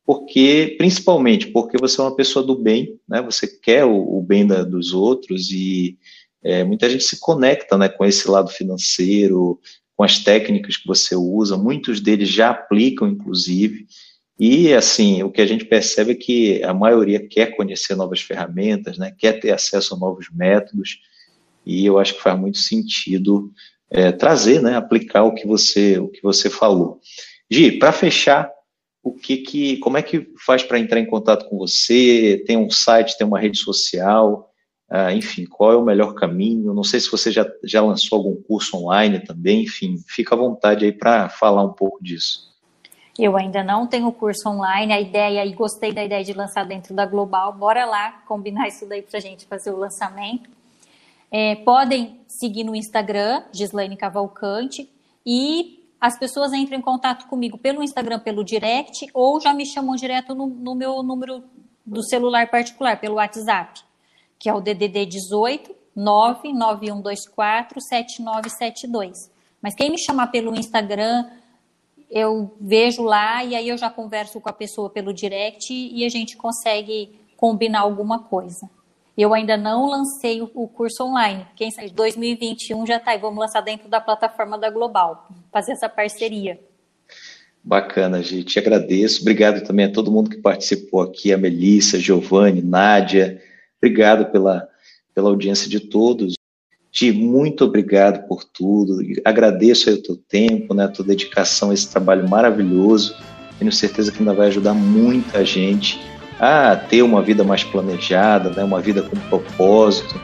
porque, 0.06 0.76
principalmente, 0.78 1.48
porque 1.48 1.78
você 1.78 2.02
é 2.02 2.04
uma 2.04 2.16
pessoa 2.16 2.44
do 2.44 2.56
bem, 2.56 3.00
né, 3.08 3.22
você 3.22 3.48
quer 3.48 3.86
o, 3.86 4.18
o 4.18 4.22
bem 4.22 4.46
da, 4.46 4.64
dos 4.64 4.94
outros 4.94 5.52
e 5.52 5.98
é, 6.44 6.64
muita 6.64 6.90
gente 6.90 7.04
se 7.04 7.20
conecta 7.20 7.78
né, 7.78 7.88
com 7.88 8.06
esse 8.06 8.30
lado 8.30 8.50
financeiro, 8.50 9.60
com 9.98 10.04
as 10.04 10.20
técnicas 10.20 10.78
que 10.78 10.88
você 10.88 11.16
usa. 11.16 11.58
Muitos 11.58 12.00
deles 12.00 12.30
já 12.30 12.52
aplicam, 12.52 13.08
inclusive. 13.08 13.88
E, 14.40 14.72
assim, 14.72 15.24
o 15.24 15.32
que 15.32 15.42
a 15.42 15.46
gente 15.48 15.66
percebe 15.66 16.12
é 16.12 16.16
que 16.16 16.64
a 16.64 16.72
maioria 16.72 17.28
quer 17.28 17.56
conhecer 17.56 17.96
novas 17.96 18.22
ferramentas, 18.22 19.00
né, 19.00 19.12
quer 19.18 19.40
ter 19.40 19.52
acesso 19.52 19.96
a 19.96 19.98
novos 19.98 20.28
métodos, 20.32 21.00
e 21.66 21.84
eu 21.84 21.98
acho 21.98 22.14
que 22.14 22.22
faz 22.22 22.40
muito 22.40 22.60
sentido 22.60 23.52
é, 23.90 24.12
trazer, 24.12 24.62
né, 24.62 24.76
aplicar 24.76 25.24
o 25.24 25.34
que 25.34 25.48
você, 25.48 25.98
o 25.98 26.08
que 26.08 26.22
você 26.22 26.52
falou. 26.52 27.02
Gi, 27.50 27.72
para 27.72 27.92
fechar, 27.92 28.48
o 29.02 29.12
que 29.12 29.38
que, 29.38 29.78
como 29.78 29.98
é 29.98 30.04
que 30.04 30.28
faz 30.46 30.62
para 30.62 30.78
entrar 30.78 31.00
em 31.00 31.08
contato 31.08 31.50
com 31.50 31.58
você? 31.58 32.44
Tem 32.46 32.56
um 32.56 32.70
site, 32.70 33.18
tem 33.18 33.26
uma 33.26 33.40
rede 33.40 33.58
social? 33.58 34.48
Ah, 34.89 35.13
enfim, 35.13 35.45
qual 35.45 35.73
é 35.73 35.76
o 35.76 35.84
melhor 35.84 36.13
caminho? 36.13 36.73
Não 36.73 36.84
sei 36.84 37.00
se 37.00 37.12
você 37.12 37.30
já, 37.30 37.45
já 37.63 37.82
lançou 37.82 38.17
algum 38.17 38.41
curso 38.41 38.78
online 38.78 39.19
também, 39.19 39.63
enfim, 39.63 39.97
fica 40.08 40.34
à 40.34 40.38
vontade 40.38 40.86
aí 40.86 40.93
para 40.93 41.28
falar 41.28 41.63
um 41.63 41.73
pouco 41.73 42.02
disso. 42.02 42.47
Eu 43.19 43.36
ainda 43.36 43.63
não 43.63 43.88
tenho 43.88 44.12
curso 44.12 44.47
online, 44.47 44.93
a 44.93 45.02
ideia, 45.02 45.43
e 45.45 45.54
gostei 45.54 45.91
da 45.91 46.04
ideia 46.04 46.23
de 46.23 46.34
lançar 46.34 46.63
dentro 46.65 46.93
da 46.93 47.06
Global, 47.06 47.52
bora 47.52 47.86
lá 47.86 48.12
combinar 48.28 48.67
isso 48.67 48.86
daí 48.88 49.02
para 49.02 49.17
a 49.17 49.21
gente 49.21 49.45
fazer 49.45 49.71
o 49.71 49.78
lançamento. 49.78 50.50
É, 51.30 51.56
podem 51.56 52.21
seguir 52.28 52.63
no 52.63 52.76
Instagram, 52.76 53.43
Gislaine 53.52 53.97
Cavalcante, 53.97 54.89
e 55.26 55.84
as 56.00 56.17
pessoas 56.17 56.54
entram 56.54 56.78
em 56.78 56.82
contato 56.82 57.28
comigo 57.28 57.58
pelo 57.58 57.84
Instagram, 57.84 58.19
pelo 58.19 58.43
direct, 58.43 59.08
ou 59.13 59.41
já 59.41 59.52
me 59.54 59.65
chamam 59.65 59.95
direto 59.95 60.34
no, 60.34 60.47
no 60.47 60.76
meu 60.76 61.02
número 61.04 61.43
do 61.84 62.04
celular 62.04 62.50
particular, 62.50 63.00
pelo 63.00 63.15
WhatsApp, 63.15 63.82
que 64.39 64.50
é 64.50 64.54
o 64.54 64.62
DDD 64.62 65.06
18 65.06 65.76
99124 65.95 67.82
7972. 67.82 69.32
Mas 69.62 69.73
quem 69.73 69.89
me 69.89 69.97
chamar 69.97 70.28
pelo 70.28 70.56
Instagram, 70.56 71.26
eu 72.10 72.56
vejo 72.62 73.02
lá 73.04 73.43
e 73.43 73.56
aí 73.56 73.67
eu 73.67 73.78
já 73.78 73.89
converso 73.89 74.39
com 74.39 74.50
a 74.50 74.54
pessoa 74.54 74.89
pelo 74.89 75.12
direct 75.12 75.73
e 75.73 76.06
a 76.06 76.10
gente 76.10 76.38
consegue 76.38 77.19
combinar 77.36 77.82
alguma 77.82 78.19
coisa. 78.19 78.69
Eu 79.17 79.34
ainda 79.34 79.58
não 79.58 79.88
lancei 79.88 80.41
o 80.41 80.67
curso 80.67 81.04
online. 81.04 81.45
Quem 81.56 81.71
sabe 81.71 81.89
2021 81.89 82.86
já 82.86 82.97
está 82.97 83.15
e 83.15 83.17
vamos 83.17 83.39
lançar 83.39 83.62
dentro 83.62 83.89
da 83.89 84.00
plataforma 84.00 84.60
da 84.60 84.69
Global, 84.69 85.28
fazer 85.52 85.71
essa 85.71 85.89
parceria. 85.89 86.60
Bacana, 87.63 88.21
gente. 88.21 88.45
Te 88.45 88.60
agradeço. 88.60 89.21
Obrigado 89.21 89.65
também 89.65 89.88
a 89.88 89.91
todo 89.91 90.12
mundo 90.12 90.30
que 90.30 90.38
participou 90.38 91.02
aqui, 91.02 91.34
a 91.34 91.38
Melissa, 91.38 92.00
Giovanni, 92.00 92.62
Nádia. 92.62 93.41
Obrigado 93.82 94.32
pela, 94.32 94.68
pela 95.13 95.30
audiência 95.30 95.70
de 95.70 95.80
todos. 95.80 96.36
Ti, 96.92 97.12
muito 97.12 97.63
obrigado 97.63 98.28
por 98.28 98.44
tudo. 98.44 99.00
Agradeço 99.24 99.90
aí 99.90 99.96
o 99.96 100.02
teu 100.02 100.16
tempo, 100.16 100.74
né, 100.74 100.86
a 100.86 100.88
tua 100.88 101.06
dedicação 101.06 101.70
a 101.70 101.74
esse 101.74 101.90
trabalho 101.90 102.28
maravilhoso. 102.28 103.16
Tenho 103.60 103.72
certeza 103.72 104.12
que 104.12 104.20
ainda 104.20 104.34
vai 104.34 104.48
ajudar 104.48 104.74
muita 104.74 105.44
gente 105.46 106.00
a 106.40 106.76
ter 106.76 107.02
uma 107.02 107.22
vida 107.22 107.44
mais 107.44 107.63
planejada, 107.63 108.50
né, 108.52 108.63
uma 108.63 108.82
vida 108.82 109.02
com 109.04 109.16
propósito. 109.30 110.20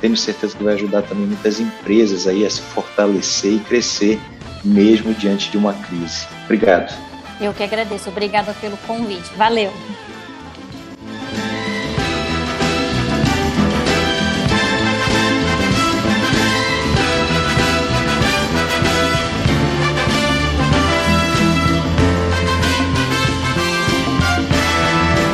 Tenho 0.00 0.16
certeza 0.16 0.56
que 0.56 0.62
vai 0.62 0.74
ajudar 0.74 1.02
também 1.02 1.26
muitas 1.26 1.60
empresas 1.60 2.26
aí 2.26 2.44
a 2.44 2.50
se 2.50 2.60
fortalecer 2.60 3.54
e 3.54 3.60
crescer 3.60 4.20
mesmo 4.64 5.14
diante 5.14 5.50
de 5.50 5.56
uma 5.56 5.72
crise. 5.72 6.26
Obrigado. 6.44 6.94
Eu 7.40 7.54
que 7.54 7.62
agradeço. 7.62 8.08
Obrigada 8.08 8.52
pelo 8.54 8.76
convite. 8.78 9.30
Valeu. 9.36 9.72